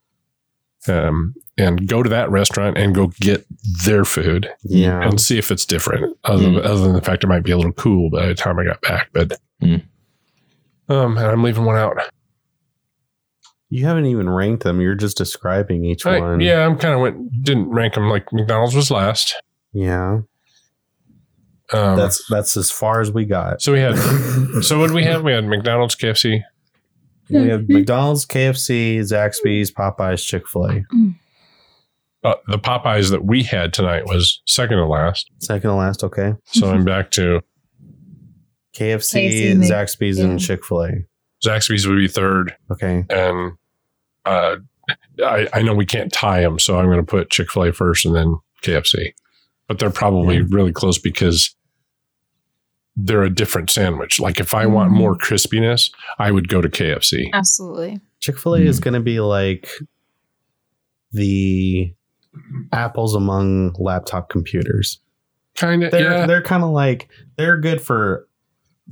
[0.88, 3.46] um, and go to that restaurant and go get
[3.84, 5.00] their food Yeah.
[5.06, 6.16] and see if it's different.
[6.24, 6.64] Other, Mm.
[6.64, 8.80] other than the fact it might be a little cool by the time I got
[8.80, 9.84] back, but Mm.
[10.88, 11.96] Um, and I'm leaving one out.
[13.70, 14.80] You haven't even ranked them.
[14.80, 16.40] You're just describing each I- one.
[16.40, 19.34] yeah, I'm kind of went didn't rank them like McDonald's was last.
[19.72, 20.20] Yeah.
[21.72, 23.62] Um, That's that's as far as we got.
[23.62, 23.96] so we had.
[24.62, 25.22] so what did we have?
[25.24, 26.42] We had McDonald's, KFC.
[27.30, 30.82] We have McDonald's, KFC, Zaxby's, Popeyes, Chick Fil A.
[32.24, 35.30] Uh, the Popeyes that we had tonight was second to last.
[35.38, 36.04] Second to last.
[36.04, 36.34] Okay.
[36.44, 37.40] So I'm back to
[38.74, 40.24] KFC, KFC, Zaxby's, yeah.
[40.24, 40.90] and Chick Fil A.
[41.44, 43.04] Zaxby's would be third, Okay.
[43.10, 43.52] and
[44.24, 44.56] uh,
[45.24, 47.72] I, I know we can't tie them, so I'm going to put Chick Fil A
[47.72, 49.12] first and then KFC.
[49.68, 50.44] But they're probably Yeah.
[50.50, 51.54] really close because
[52.96, 54.20] they're a different sandwich.
[54.20, 54.96] Like if I want Mhm.
[54.96, 57.30] more crispiness, I would go to KFC.
[57.32, 58.00] Absolutely.
[58.20, 59.68] Chick Fil A is going to be like
[61.12, 61.92] the
[62.72, 65.00] apples among laptop computers.
[65.54, 66.26] Kind of, They're yeah.
[66.26, 68.28] they're kind of like they're good for.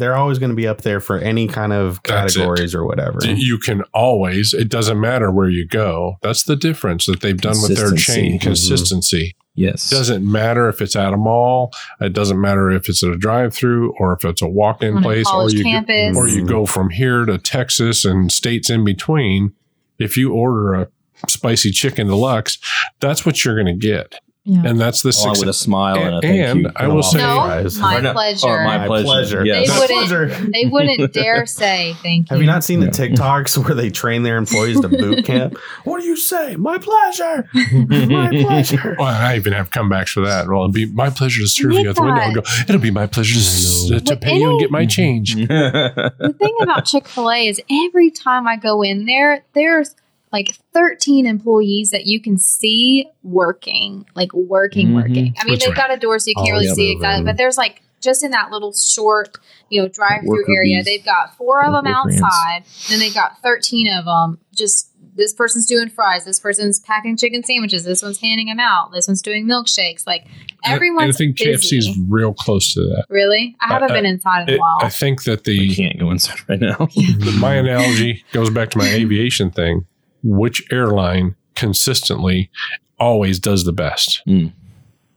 [0.01, 3.19] They're always going to be up there for any kind of categories or whatever.
[3.25, 6.17] You can always, it doesn't matter where you go.
[6.23, 8.21] That's the difference that they've done with their Consistency.
[8.31, 8.43] chain Mhm.
[8.43, 9.37] consistency.
[9.55, 9.93] Yes.
[9.93, 11.73] It doesn't matter if it's at a mall.
[12.01, 15.03] It doesn't matter if it's at a drive-through or if it's a walk-in On a
[15.03, 16.17] place, or you campus.
[16.17, 19.53] or you go from here to Texas and states in between.
[19.99, 20.89] If you order a
[21.29, 22.59] spicy chicken deluxe,
[23.01, 24.15] that's what you're going to get,
[24.45, 24.63] Yeah.
[24.65, 26.71] and that's the Along with a smile and, a And- thank and you.
[26.75, 27.37] I will say- no,
[27.81, 28.47] my Or no- pleasure.
[28.49, 29.05] or oh, my My pleasure.
[29.05, 29.45] pleasure.
[29.45, 29.69] Yes.
[29.69, 32.35] They wouldn't- they wouldn't dare say thank you.
[32.35, 32.89] Have you not seen Yeah.
[32.89, 35.59] the TikToks where they train their employees to boot camp?
[35.85, 36.57] What do you say?
[36.57, 37.49] My pleasure.
[37.87, 38.97] My pleasure.
[38.99, 40.49] Well, I even have comebacks for that.
[40.49, 42.21] Well, it'd be my pleasure to serve you Nick at the window.
[42.23, 45.35] And go, It'll be my pleasure to, to But pay you and get my change.
[45.35, 49.95] the thing about Chick fil A is every time I go in there, there's
[50.33, 54.95] like 13 employees that you can see working, like working, Mhm.
[54.95, 55.35] working.
[55.39, 55.89] I mean, That's they've right.
[55.89, 56.97] got a door so you can't Oh, really see moving.
[56.99, 59.37] exactly, but there's like just in that little short,
[59.69, 60.85] you know, drive through area, bees.
[60.87, 62.23] they've got four of them Worker ants.
[62.23, 64.87] outside, then they've got 13 of them just.
[65.17, 66.25] This person's doing fries.
[66.25, 67.85] This person's packing chicken sandwiches.
[67.85, 68.93] This one's handing them out.
[68.93, 70.07] This one's doing milkshakes.
[70.07, 70.25] Like
[70.65, 71.51] everyone's I think busy.
[71.51, 73.05] KFC is real close to that.
[73.11, 73.55] really.
[73.61, 74.79] I haven't Uh, been inside in a while.
[74.81, 76.89] I think that we the can't go inside right now.
[77.39, 79.85] my analogy goes back to my aviation thing.
[80.23, 82.51] Which airline consistently
[82.99, 84.23] always does the best?
[84.27, 84.53] Mm.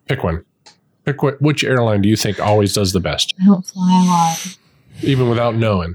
[0.08, 0.43] Pick one.
[1.06, 4.08] Pick what, which airline do you think always does the best, I don't fly a
[4.08, 4.58] lot.
[5.01, 5.93] even without knowing?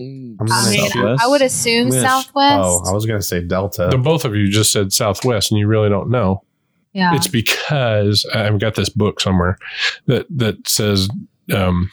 [0.00, 1.18] I'm I, gonna mean.
[1.20, 2.60] I would assume I'm gonna sh- Southwest.
[2.62, 3.88] Oh, I was going to say Delta.
[3.90, 6.42] The both of you just said Southwest, and you really don't know.
[6.92, 7.14] yeah.
[7.14, 9.58] It's because I've got this book somewhere
[10.06, 11.08] that that says
[11.54, 11.90] um,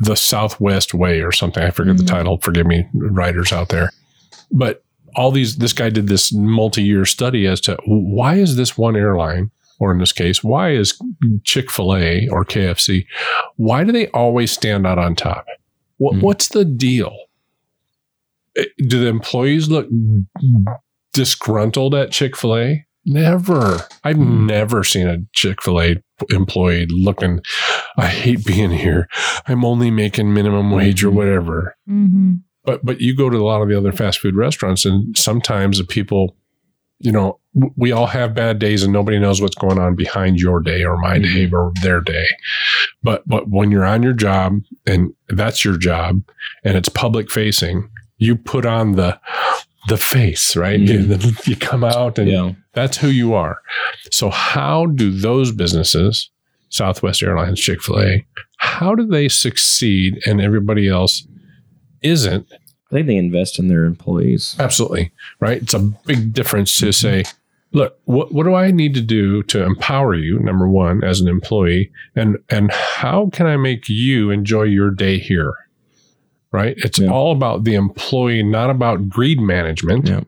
[0.00, 1.62] the Southwest Way or something.
[1.62, 2.08] I forget the Mhm.
[2.08, 2.38] title.
[2.38, 3.90] Forgive me, writers out there.
[4.50, 4.84] But
[5.16, 9.50] all these, this guy did this multi-year study as to why is this one airline,
[9.78, 10.98] or in this case, why is
[11.44, 13.06] Chick Fil A or KFC,
[13.56, 15.44] why do they always stand out on top?
[15.98, 16.22] What, Mhm.
[16.22, 17.16] What's the deal?
[18.56, 19.88] Eh, Do the employees look
[21.12, 22.86] disgruntled at Chick Fil A?
[23.04, 23.80] Never.
[24.04, 24.46] I've Hmm.
[24.46, 25.96] never seen a Chick Fil A
[26.30, 27.40] employee looking.
[27.96, 29.08] I hate being here.
[29.46, 31.14] I'm only making minimum wage or Mhm.
[31.14, 31.76] whatever.
[31.88, 32.34] mm-hmm.
[32.64, 35.78] But but you go to a lot of the other fast food restaurants, and sometimes
[35.78, 36.36] the people,
[37.00, 37.38] you know,
[37.76, 40.96] we all have bad days, and nobody knows what's going on behind your day or
[40.96, 42.26] my day or their day.
[43.02, 46.22] But but when you're on your job and that's your job,
[46.64, 49.18] and it's public facing, you put on the
[49.88, 50.80] the face, right?
[50.80, 51.46] Mhm.
[51.48, 52.52] You, come out and yeah.
[52.72, 53.58] that's who you are.
[54.12, 56.30] So how do those businesses,
[56.68, 58.24] Southwest Airlines, Chick Fil A,
[58.58, 61.26] how do they succeed and everybody else
[62.02, 62.46] isn't?
[62.52, 64.54] I think they invest in their employees.
[64.58, 65.12] Absolutely.
[65.40, 65.62] Right.
[65.62, 67.24] It's a big difference to say,
[67.72, 71.28] look, what, what do I need to do to empower you, number one, as an
[71.28, 71.90] employee?
[72.14, 75.54] And and how can I make you enjoy your day here?
[76.50, 76.74] Right?
[76.78, 77.08] It's Yeah.
[77.08, 80.06] all about the employee, not about greed management.
[80.08, 80.20] Yeah.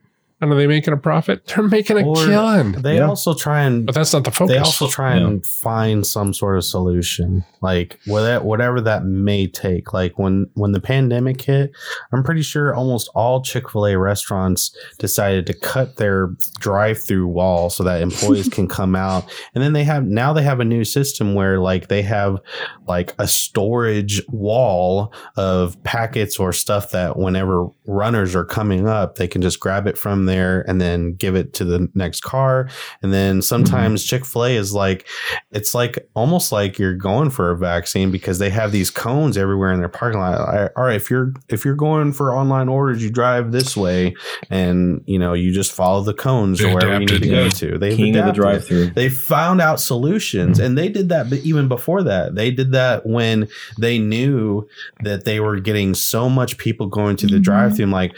[0.45, 1.47] And are they making a profit?
[1.49, 2.73] They're making a Or killing.
[2.73, 3.09] They Yeah.
[3.09, 4.55] also try and But that's not the focus.
[4.55, 9.93] they also try and find some sort of solution, like whatever whatever that may take.
[9.93, 11.73] Like when when the pandemic hit,
[12.13, 16.31] I'm pretty sure almost all Chick Fil A restaurants decided to cut their
[16.61, 19.25] drive through wall so that employees can come out.
[19.55, 22.39] And then they have now they have a new system where like they have
[22.87, 29.29] like a storage wall of packets or stuff that whenever runners are coming up, they
[29.29, 32.69] can just grab it from there and then give it to the next car.
[33.03, 35.07] And then sometimes Chick fil A is like,
[35.53, 39.73] it's like almost like you're going for a vaccine because they have these cones everywhere
[39.73, 40.41] in their parking lot.
[40.41, 44.15] I- All right, if you're if you're going for online orders, you drive this way,
[44.51, 47.49] and you know you just follow the cones They to wherever you need to go
[47.51, 47.79] to.
[47.79, 48.91] They've King of the drive-through.
[48.91, 51.29] They found out solutions, and they did that.
[51.31, 54.67] But even before that, they did that when they knew
[55.03, 57.43] that they were getting so much people going to the Mhm.
[57.83, 58.17] I'm like,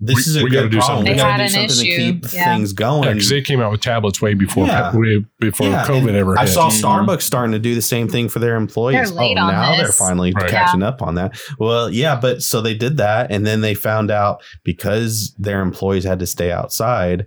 [0.00, 0.98] this We- is a we gotta good do problem.
[0.98, 1.12] something.
[1.12, 1.96] We They gotta had do an something issue.
[1.96, 2.54] to keep Yeah.
[2.56, 3.12] things going.
[3.14, 4.94] because they came out with tablets way before Yeah.
[4.94, 6.50] way before Yeah, COVID and ever I hit.
[6.54, 6.80] saw Mhm.
[6.82, 9.10] Starbucks starting to do the same thing for their employees.
[9.10, 10.48] They're late oh, on now they're finally Right.
[10.50, 11.38] catching up on that.
[11.58, 16.04] Well, yeah, but so they did that, and then they found out because their employees
[16.04, 17.26] had to stay outside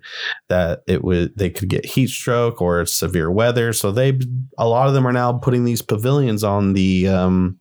[0.50, 3.72] that it was they could get heat stroke or severe weather.
[3.74, 4.18] So they
[4.58, 7.58] a lot of them are now putting these pavilions on the um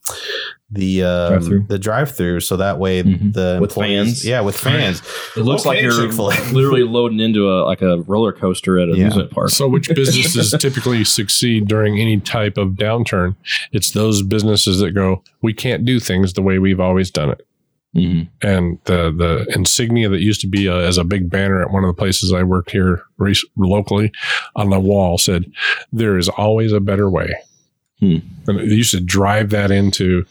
[0.69, 1.65] the um, Drive-through.
[1.69, 3.33] the drive through so that way Mhm.
[3.35, 4.25] the With fans.
[4.27, 4.96] yeah with fans
[5.37, 6.35] It looks Okay, like you're Chick-fil-A.
[6.53, 9.03] literally loading into a like a roller coaster at an Yeah.
[9.07, 9.51] amusement park.
[9.51, 13.37] So, which businesses typically succeed during any type of downturn?
[13.73, 17.47] It's those businesses that go, we can't do things the way we've always done it.
[17.97, 18.29] Mhm.
[18.43, 21.83] And the the insignia that used to be uh as a big banner at one
[21.83, 24.13] of the places I worked here rec- locally
[24.55, 25.47] on the wall said,
[25.93, 27.35] "There is always a better way."
[28.01, 28.17] Hmm.
[28.47, 30.27] And they used to drive that into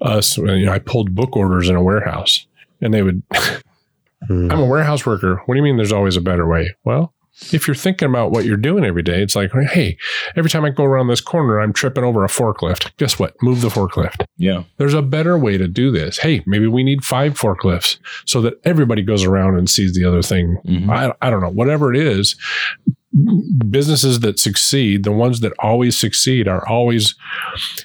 [0.00, 0.38] us.
[0.38, 2.46] You know, I pulled book orders in a warehouse,
[2.80, 3.22] and they would
[4.26, 4.50] Hmm.
[4.50, 5.42] I'm a warehouse worker.
[5.46, 6.74] What do you mean there's always a better way?
[6.84, 7.14] Well,
[7.52, 9.96] if you're thinking about what you're doing every day, it's like, hey,
[10.36, 12.94] every time I go around this corner, I'm tripping over a forklift.
[12.98, 13.34] Guess what?
[13.40, 14.24] Move the forklift.
[14.36, 14.64] Yeah.
[14.76, 16.18] There's a better way to do this.
[16.18, 20.20] Hey, maybe we need five forklifts so that everybody goes around and sees the other
[20.22, 20.58] thing.
[20.66, 20.90] Mhm.
[20.90, 22.36] I, I don't know, whatever it is.
[23.70, 27.16] Businesses that succeed, the ones that always succeed, are always.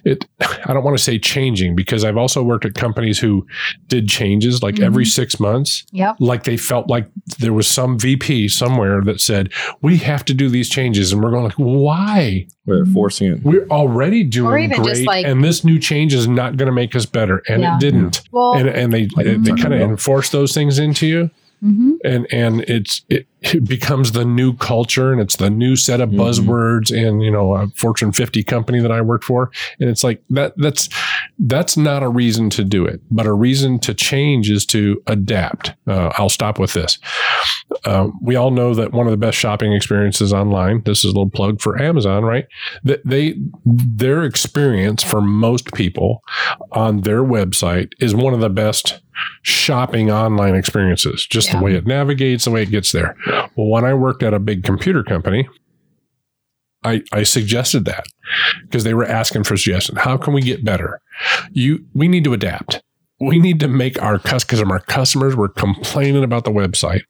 [0.04, 0.26] It.
[0.40, 3.46] I don't want to say changing because I've also worked at companies who
[3.88, 5.10] did changes like every mm-hmm.
[5.10, 6.18] six months Yep.
[6.20, 7.10] like they felt like
[7.40, 9.52] there was some VP somewhere that said
[9.82, 12.46] we have to do these changes, and we're going like, why?
[12.68, 12.94] We're mm-hmm.
[12.94, 13.44] forcing it.
[13.44, 16.72] We're already doing even just great, like- and this new change is not going to
[16.72, 17.78] make us better, and Yeah.
[17.78, 18.22] it didn't.
[18.32, 19.90] Well, And and they Like they, kind of Bell.
[19.90, 21.32] enforce those things into you,
[21.66, 21.94] mhm.
[22.04, 26.10] and and it's it, it becomes the new culture, and it's the new set of
[26.10, 26.18] Mhm.
[26.18, 30.22] buzzwords in you know a Fortune 50 company that I worked for, and it's like
[30.30, 30.90] that that's
[31.40, 35.74] that's not a reason to do it, but a reason to change is to adapt.
[35.88, 36.98] Uh, I'll stop with this.
[37.86, 40.82] Um, we all know that one of the best shopping experiences online.
[40.86, 42.48] This is a little plug for Amazon, right?
[42.84, 43.36] That they
[43.66, 46.24] their experience for most people
[46.72, 49.02] on their website is one of the best
[49.42, 51.26] shopping online experiences.
[51.30, 51.60] Just Yeah.
[51.60, 53.16] the way it navigates, the way it gets there.
[53.56, 55.48] Well, when I worked at a big computer company,
[56.84, 58.06] I, I suggested that
[58.64, 60.00] because they were asking for suggestions.
[60.00, 61.02] How can we get better?
[61.52, 62.82] You, we need to adapt.
[63.28, 67.02] We need to make our customers, our customers were complaining about the website.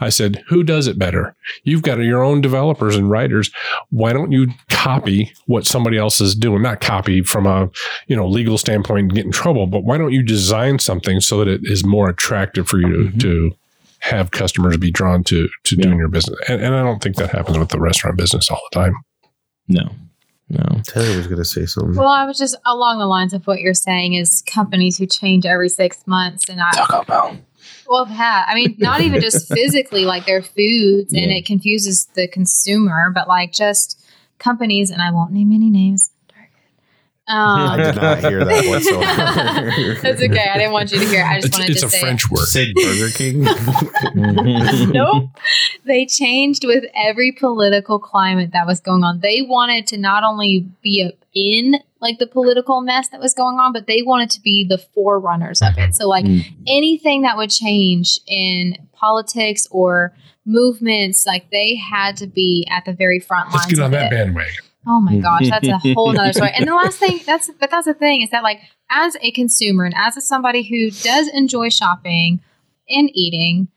[0.00, 1.34] I said, who does it better?
[1.64, 3.50] You've got your own developers and writers.
[3.90, 6.62] Why don't you copy what somebody else is doing?
[6.62, 7.70] Not copy from a,
[8.06, 11.38] you know, legal standpoint and get in trouble, but why don't you design something so
[11.38, 13.20] that it is more attractive for you to, Mhm.
[13.20, 13.52] to
[14.00, 15.82] have customers be drawn to, to Yeah.
[15.84, 16.38] doing your business?
[16.48, 18.94] And, and I don't think that happens with the restaurant business all the time.
[19.68, 19.90] No.
[20.50, 20.80] No.
[20.84, 21.94] Taylor was going to say something.
[21.94, 25.46] Well, I was just along the lines of what you're saying is companies who change
[25.46, 27.38] every six months, and I Taco Bell.
[27.88, 32.26] well that I mean not even just physically like their foods, and it confuses the
[32.26, 34.04] consumer, but like just
[34.40, 36.09] companies, and I won't name any names.
[37.32, 40.00] I Um, did not hear that whatsoever.
[40.02, 40.48] that's okay.
[40.52, 41.24] I didn't want you to hear.
[41.24, 42.00] I just It's, wanted it's to a say it.
[42.00, 42.46] French word.
[42.46, 43.44] Said Burger King.
[44.92, 45.30] nope.
[45.84, 49.20] They changed with every political climate that was going on.
[49.20, 53.58] They wanted to not only be a, in like the political mess that was going
[53.58, 55.94] on, but they wanted to be the forerunners of it.
[55.94, 56.44] So like Mm.
[56.66, 60.12] anything that would change in politics or
[60.46, 63.66] movements, like they had to be at the very front lines.
[63.66, 64.10] Let's get on of that it.
[64.10, 64.54] bandwagon.
[64.86, 66.50] Oh my gosh, that's a whole nother story.
[66.54, 69.84] And the last thing that's but that's the thing is that like as a consumer
[69.84, 72.40] and as a somebody who does enjoy shopping
[72.88, 73.68] and eating,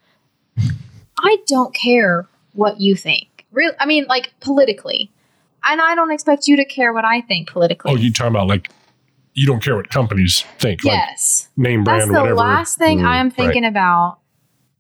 [1.19, 3.45] I don't care what you think.
[3.51, 5.11] Real I mean like politically.
[5.65, 7.91] And I don't expect you to care what I think politically.
[7.91, 8.69] Oh, you talking about like
[9.33, 11.49] you don't care what companies think, like yes.
[11.57, 12.35] name That's brand, the whatever.
[12.35, 14.19] last thing Mm, I am thinking about,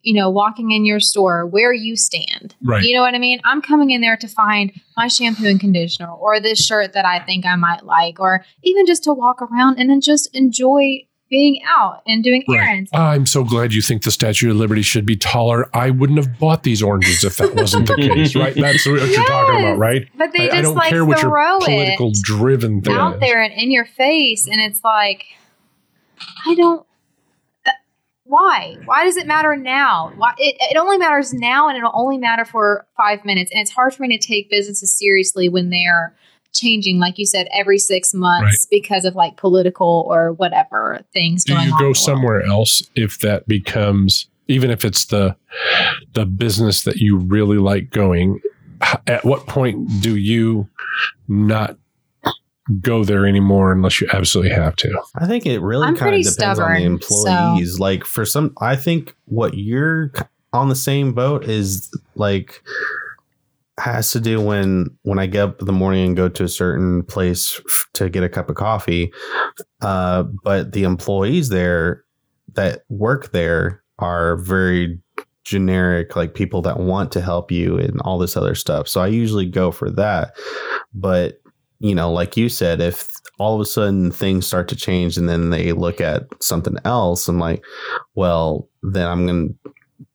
[0.03, 2.55] you know, walking in your store, where you stand.
[2.61, 2.83] Right.
[2.83, 3.39] You know what I mean?
[3.43, 7.19] I'm coming in there to find my shampoo and conditioner or this shirt that I
[7.19, 11.59] think I might like, or even just to walk around and then just enjoy being
[11.65, 12.57] out and doing Right.
[12.59, 12.91] errands.
[12.93, 15.67] I'm so glad you think the Statue of Liberty should be taller.
[15.75, 18.53] I wouldn't have bought these oranges if that wasn't the case, right?
[18.53, 20.07] That's what you're talking about, right?
[20.15, 23.15] But they I, just I don't like care what your political it driven thing out
[23.15, 23.19] is.
[23.21, 24.47] there and in your face.
[24.47, 25.25] And it's like,
[26.45, 26.85] I don't.
[28.33, 28.77] Why?
[28.85, 30.11] Why does it matter now?
[30.15, 33.51] Why it, it only matters now and it'll only matter for five minutes.
[33.51, 36.15] And it's hard for me to take businesses seriously when they're
[36.51, 41.53] changing, like you said, every six months because of like political or whatever things Do
[41.53, 45.35] you go somewhere else if that becomes even if it's the
[46.13, 48.41] the business that you really like going?
[49.05, 50.67] At what point do you
[51.27, 51.77] not
[52.81, 55.01] go there anymore unless you absolutely have to?
[55.15, 57.79] I think it really I'm kind of pretty depends on the stubborn, employees.
[57.79, 60.11] Like for some, I think what you're
[60.51, 62.61] on the same boat is like
[63.79, 66.49] has to do when when I get up in the morning and go to a
[66.49, 67.59] certain place
[67.93, 69.11] to get a cup of coffee.
[69.81, 72.03] Uh, but the employees there
[72.53, 74.99] that work there are very
[75.43, 78.87] generic, like people that want to help you and all this other stuff.
[78.87, 80.35] So I usually go for that.
[80.93, 81.41] But
[81.83, 85.27] you know, like you said, if all of a sudden things start to change and
[85.27, 87.61] then they look at something else, I'm like,
[88.15, 89.71] well, then I'm going to,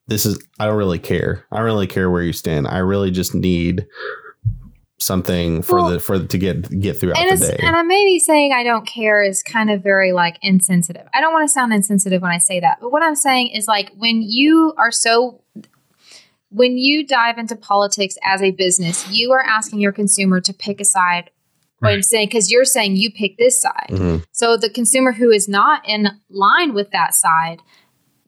[0.06, 1.44] this is, I don't really care.
[1.52, 2.66] I don't really care where you stand.
[2.66, 3.86] I really just need
[4.98, 7.58] something for Well, the, for to get, get throughout the day.
[7.62, 11.06] and I may be saying I don't care is kind of very like insensitive.
[11.12, 13.68] I don't want to sound insensitive when I say that, but what I'm saying is
[13.68, 15.42] like when you are so
[16.50, 20.80] when you dive into politics as a business, you are asking your consumer to pick
[20.80, 21.30] a side.
[21.80, 22.04] When Right.
[22.04, 24.24] saying because you're saying you pick this side, Mhm.
[24.32, 27.60] so the consumer who is not in line with that side,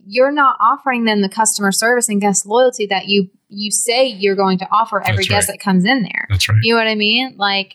[0.07, 4.37] you're not offering them the customer service and guest loyalty that you you say you're
[4.37, 5.59] going to offer every That's guest right.
[5.59, 6.27] that comes in there.
[6.29, 6.59] That's right.
[6.63, 7.35] You know what I mean?
[7.37, 7.75] Like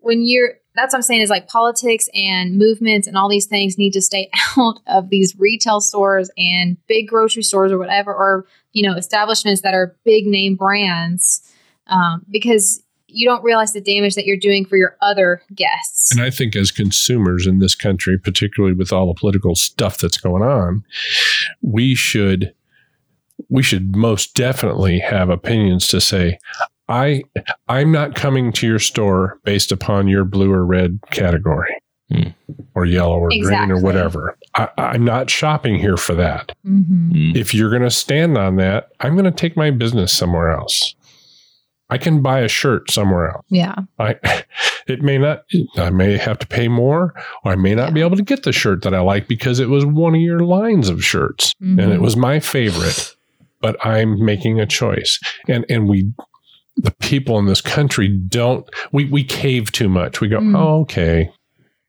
[0.00, 3.76] when you're that's what I'm saying is like politics and movements and all these things
[3.78, 8.46] need to stay out of these retail stores and big grocery stores or whatever, or
[8.72, 11.42] you know, establishments that are big name brands,
[11.88, 12.82] um, because
[13.12, 16.12] you don't realize the damage that you're doing for your other guests.
[16.12, 20.18] And I think as consumers in this country, particularly with all the political stuff that's
[20.18, 20.84] going on,
[21.60, 22.54] we should
[23.48, 26.38] we should most definitely have opinions to say,
[26.88, 27.22] I
[27.68, 31.76] I'm not coming to your store based upon your blue or red category.
[32.10, 32.30] Hmm.
[32.74, 34.36] Or yellow or green or whatever.
[34.54, 36.54] I, I'm not shopping here for that.
[36.66, 37.12] Mm-hmm.
[37.12, 37.36] Mm.
[37.36, 40.94] If you're going to stand on that, I'm going to take my business somewhere else.
[41.92, 43.44] I can buy a shirt somewhere else.
[43.50, 43.74] Yeah.
[43.98, 44.16] I
[44.86, 45.42] it may not
[45.76, 47.12] I may have to pay more
[47.44, 49.68] or I may not be able to get the shirt that I like because it
[49.68, 51.94] was one of your lines of shirts and Mhm.
[51.94, 53.14] it was my favorite
[53.60, 56.12] but I'm making a choice and and we
[56.76, 60.56] the people in this country don't we we cave too much we go Mm.
[60.56, 61.30] oh okay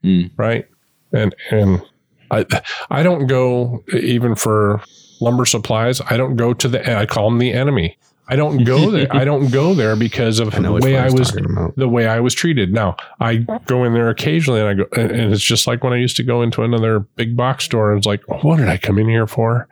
[0.03, 0.31] Mm.
[0.37, 0.65] right
[1.13, 1.81] and and
[2.29, 2.45] I
[2.91, 4.81] I don't go even for
[5.21, 7.97] lumber supplies I don't go to the I call them the enemy
[8.27, 11.31] I don't go there I don't go there because of the way I was
[11.75, 12.73] the way I was treated.
[12.73, 15.93] Now I go in there occasionally, and I go, and and it's just like when
[15.93, 17.91] I used to go into another big box store.
[17.91, 19.67] and It's like, what did I come in here for?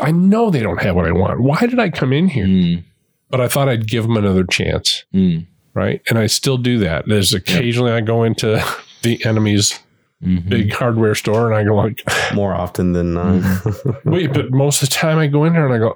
[0.00, 1.40] I know they don't have what I want.
[1.40, 2.46] Why did I come in here?
[2.46, 2.84] Mm.
[3.30, 5.46] But I thought I'd give them another chance, Mm.
[5.74, 6.00] right?
[6.08, 7.04] And I still do that.
[7.06, 8.64] There's occasionally I go into
[9.02, 9.78] the enemy's
[10.24, 10.48] Mhm.
[10.48, 13.34] big hardware store, and I go like, More often than not.
[13.42, 14.08] Mm-hmm.
[14.10, 15.92] wait, but most of the time I go in there and I go,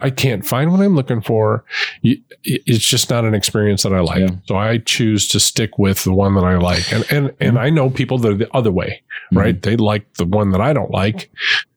[0.00, 1.64] I can't find what I'm looking for.
[2.02, 4.20] It's just not an experience that I like.
[4.20, 4.36] Yeah.
[4.46, 6.90] So I choose to stick with the one that I like.
[6.92, 7.44] And and mm-hmm.
[7.44, 9.38] and I know people that are the other way, mm-hmm.
[9.38, 9.62] right?
[9.62, 11.30] They like the one that I don't like.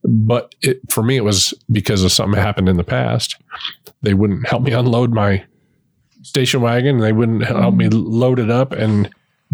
[0.03, 3.37] But it, for me, it was because of something happened in the past.
[4.01, 5.45] They wouldn't help me unload my
[6.23, 6.99] station wagon.
[6.99, 7.99] They wouldn't help me mm-hmm.
[7.99, 9.09] load it up and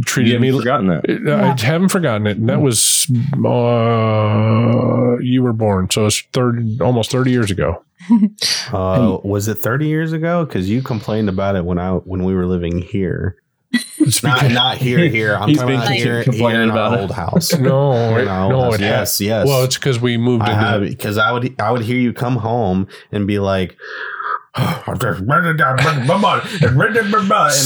[0.06, 1.60] treated haven't me forgotten that.
[1.60, 2.38] I haven't forgotten it.
[2.38, 3.08] And that was
[3.46, 7.84] uh, you were born, so it's thirty, almost thirty years ago.
[8.72, 10.46] Uh, was it 30 years ago?
[10.46, 13.36] Because you complained about it when I when we were living here.
[14.00, 15.36] It's Not not here here.
[15.36, 17.02] I'm He's talking been about here, here in our about it.
[17.02, 17.54] old house.
[17.58, 18.76] no, In it, no, house.
[18.76, 19.48] it yes, yes.
[19.48, 22.88] Well, it's because we moved I because I would I would hear you come home
[23.12, 23.76] and be like,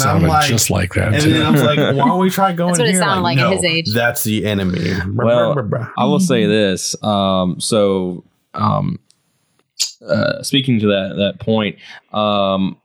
[0.01, 1.13] and I'm like, just like that.
[1.13, 1.33] and too.
[1.33, 3.01] then I was like, why don't we try going That's what it here?
[3.01, 3.93] sounded like at no, his age.
[3.93, 4.91] That's the enemy.
[5.13, 5.57] Well,
[5.97, 7.01] I will say this.
[7.03, 8.23] Um, so,
[8.53, 8.99] um,
[10.07, 11.77] uh, speaking to that that point,
[12.11, 12.77] um,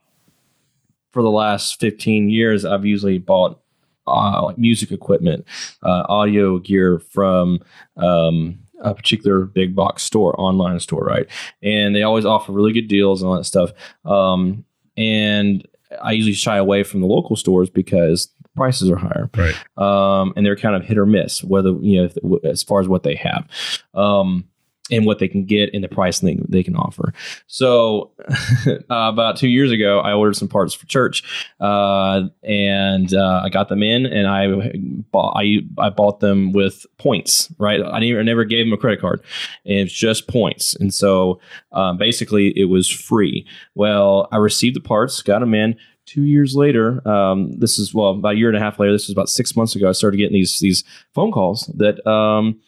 [1.11, 3.59] for the last fifteen years, I've usually bought
[4.07, 5.45] uh, like music equipment,
[5.83, 7.59] uh, audio gear from
[7.97, 11.27] um, a particular big box store, online store, right?
[11.61, 13.71] And they always offer really good deals and all that stuff.
[14.05, 14.65] Um,
[14.97, 15.67] and
[16.01, 19.55] I usually shy away from the local stores because the prices are higher right.
[19.77, 23.03] um, and they're kind of hit or miss whether you know as far as what
[23.03, 23.47] they have.
[23.93, 24.48] Um,
[24.91, 27.13] and what they can get and the price they, they can offer.
[27.47, 28.11] So,
[28.67, 31.23] uh, about two years ago, I ordered some parts for church,
[31.59, 34.71] uh, and uh, I got them in, and I
[35.11, 37.53] bought I, I bought them with points.
[37.57, 39.21] Right, I, didn't, I never gave them a credit card,
[39.65, 40.75] and it's just points.
[40.75, 41.39] And so,
[41.71, 43.45] um, basically, it was free.
[43.75, 45.75] Well, I received the parts, got them in.
[46.05, 48.91] Two years later, um, this is well about a year and a half later.
[48.91, 49.87] This was about six months ago.
[49.87, 50.83] I started getting these these
[51.13, 52.59] phone calls that um,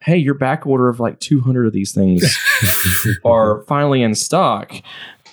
[0.00, 2.22] hey, your back order of like 200 of these things
[3.24, 4.72] are finally in stock.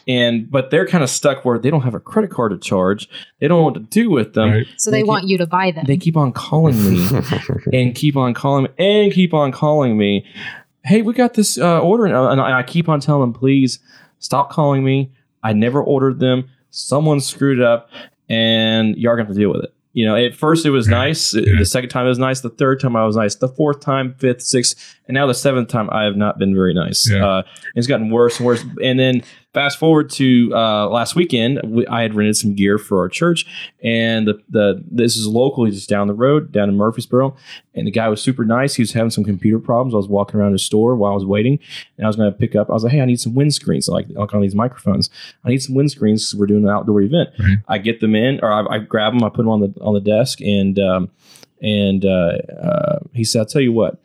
[0.07, 3.09] And but they're kind of stuck where they don't have a credit card to charge.
[3.39, 4.51] They don't know what to do with them.
[4.51, 4.67] Right.
[4.77, 5.85] So they They want you to buy them.
[5.87, 7.09] They keep on calling me
[7.73, 10.23] and keep on calling me and keep on calling me.
[10.83, 13.79] Hey, we got this uh, order, and I- and I keep on telling them, please
[14.19, 15.11] stop calling me.
[15.41, 16.49] I never ordered them.
[16.69, 17.89] Someone screwed up,
[18.29, 19.73] and you're gonna have to deal with it.
[19.95, 21.31] You know, at first it was nice.
[21.31, 22.41] The second time it was nice.
[22.41, 23.35] The third time I was nice.
[23.35, 26.73] The fourth time, fifth, sixth, and now the seventh time I have not been very
[26.73, 27.09] nice.
[27.09, 27.25] Yeah.
[27.25, 27.43] Uh,
[27.75, 28.61] it's gotten worse and worse.
[28.83, 29.23] And then
[29.55, 33.45] fast forward to uh, last weekend, we, I had rented some gear for our church,
[33.81, 37.35] and the the this is locally just down the road, down in Murfreesboro.
[37.73, 38.75] And the guy was super nice.
[38.75, 39.93] He was having some computer problems.
[39.93, 41.57] I was walking around his store while I was waiting,
[41.97, 42.69] and I was going to pick up.
[42.69, 45.09] I was like, "Hey, I need some windscreens, like, like on these microphones.
[45.43, 47.57] I need some windscreens because we're doing an outdoor event." Right.
[47.67, 49.93] I get them in, or I, I grab them, I put them on the on
[49.93, 51.09] the desk, and um,
[51.61, 54.01] and uh, uh, he said, "I'll tell you what."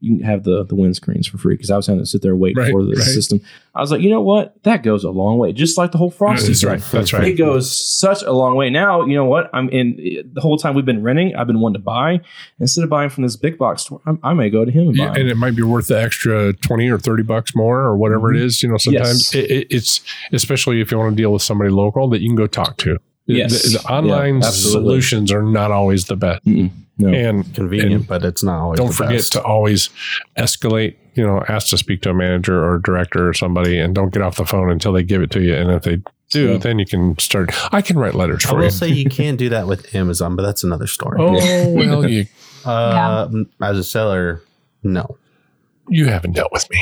[0.00, 2.32] You can have the the windscreens for free because I was having to sit there
[2.32, 3.02] and wait Right, for the right.
[3.02, 3.40] system.
[3.74, 4.60] I was like, you know what?
[4.64, 5.52] That goes a long way.
[5.52, 6.80] Just like the whole frosty That's right.
[6.90, 7.24] That's right.
[7.28, 8.70] It goes such a long way.
[8.70, 9.50] Now, you know what?
[9.52, 9.96] I'm in
[10.32, 11.36] the whole time we've been renting.
[11.36, 12.20] I've been wanting to buy
[12.58, 14.00] instead of buying from this big box store.
[14.06, 15.20] I, I may go to him and Yeah, buy.
[15.20, 18.36] and it might be worth the extra 20 or 30 bucks more or whatever it
[18.36, 18.46] mm-hmm.
[18.46, 18.62] is.
[18.62, 19.44] You know, sometimes Yes.
[19.44, 20.00] it, it, it's,
[20.32, 22.98] especially if you want to deal with somebody local that you can go talk to.
[23.26, 23.62] Yes.
[23.62, 26.44] The, the online Yeah, solutions are not always the best.
[26.44, 26.70] Mm-mm.
[27.00, 27.08] No.
[27.12, 28.78] And Convenient, And but it's not always.
[28.78, 29.32] don't the forget best.
[29.32, 29.90] to always
[30.36, 34.12] escalate, you know, ask to speak to a manager or director or somebody and don't
[34.12, 35.54] get off the phone until they give it to you.
[35.54, 36.58] And if they do, Yeah.
[36.58, 37.50] then you can start.
[37.74, 38.56] I can write letters for you.
[38.56, 38.70] I will you.
[38.70, 41.18] say you can do that with Amazon, but that's another story.
[41.20, 41.32] Oh,
[41.74, 42.26] well, you,
[42.64, 43.28] Uh,
[43.62, 44.42] As a seller,
[44.82, 45.16] no.
[45.88, 46.78] you haven't dealt with me.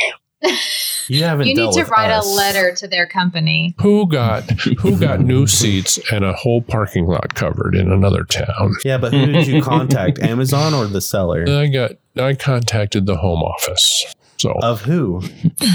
[1.08, 1.46] You haven't.
[1.46, 2.24] you need to with write us.
[2.26, 3.74] a letter to their company.
[3.80, 4.42] Who got
[4.80, 8.74] who got new seats and a whole parking lot covered in another town?
[8.84, 10.18] Yeah, but who did you contact?
[10.20, 11.44] Amazon or the seller?
[11.48, 14.14] I got I contacted the home office.
[14.36, 15.20] So Of who?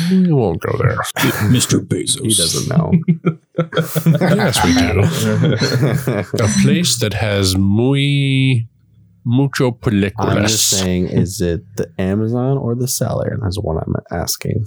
[0.10, 0.96] we won't go there.
[1.50, 1.80] Mr.
[1.86, 2.22] Bezos.
[2.22, 2.94] He doesn't know.
[4.22, 6.44] yes, we do.
[6.44, 8.66] A place that has muy
[9.26, 9.78] mucho
[10.18, 13.38] I'm just saying, is it the Amazon or the seller?
[13.42, 14.66] That's what I'm asking.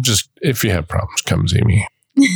[0.00, 1.86] Just if you have problems, come see me.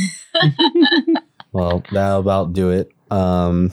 [1.55, 2.91] Well, that'll about do it.
[3.09, 3.71] Um,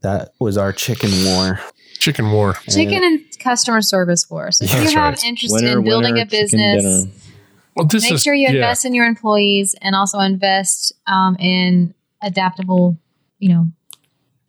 [0.00, 1.60] that was our chicken war.
[1.98, 2.54] Chicken war.
[2.70, 4.50] Chicken and customer service war.
[4.50, 5.24] So If That's you have right.
[5.24, 7.06] interest Winner, in building winner, a business.
[7.76, 8.54] Well, this make is sure you yeah.
[8.54, 11.92] invest in your employees and also invest um, in
[12.22, 12.96] adaptable,
[13.38, 13.66] you know,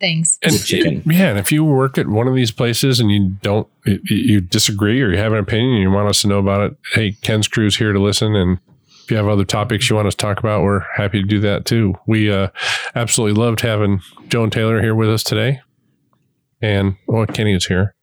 [0.04, 0.38] things.
[0.42, 1.02] And Chicken.
[1.06, 4.40] yeah, and if you work at one of these places and you don't, you- you
[4.40, 7.12] disagree or you have an opinion and you want us to know about it, hey,
[7.22, 8.34] Ken's crew's here to listen.
[8.36, 8.58] And
[9.04, 11.40] if you have other topics you want us to talk about, we're happy to do
[11.40, 11.94] that too.
[12.06, 12.48] We uh,
[12.94, 15.60] absolutely loved having Joan Taylor here with us today,
[16.62, 17.94] and oh, Kenny is here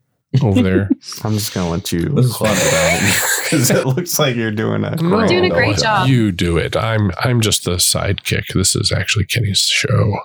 [0.44, 0.90] over there.
[1.24, 2.56] I'm just gonna let you This is fun.
[3.44, 4.96] because it looks like you're doing a.
[4.98, 6.08] No, You're doing a great job.
[6.08, 6.76] You do it.
[6.78, 8.54] I'm I'm just the sidekick.
[8.54, 10.20] This is actually Kenny's show.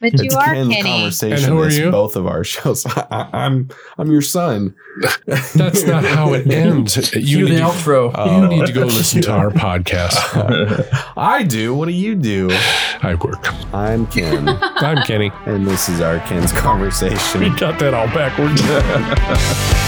[0.00, 0.88] But It's you are Ken's Kenny.
[0.90, 1.36] conversation.
[1.36, 1.90] And who are you?
[1.90, 2.86] Both of our shows.
[2.86, 4.74] I, I, I'm I'm your son.
[5.26, 6.96] That's not how it ends.
[7.14, 8.10] You Cue need, to, outro.
[8.14, 8.40] Oh.
[8.42, 10.16] you need to go listen to our podcast.
[11.16, 11.74] I do.
[11.74, 12.48] What do you do?
[13.02, 13.52] I work.
[13.74, 15.30] I'm Ken, I'm Kenny.
[15.46, 17.40] and this is our Ken's conversation.
[17.42, 19.79] We got that all backwards.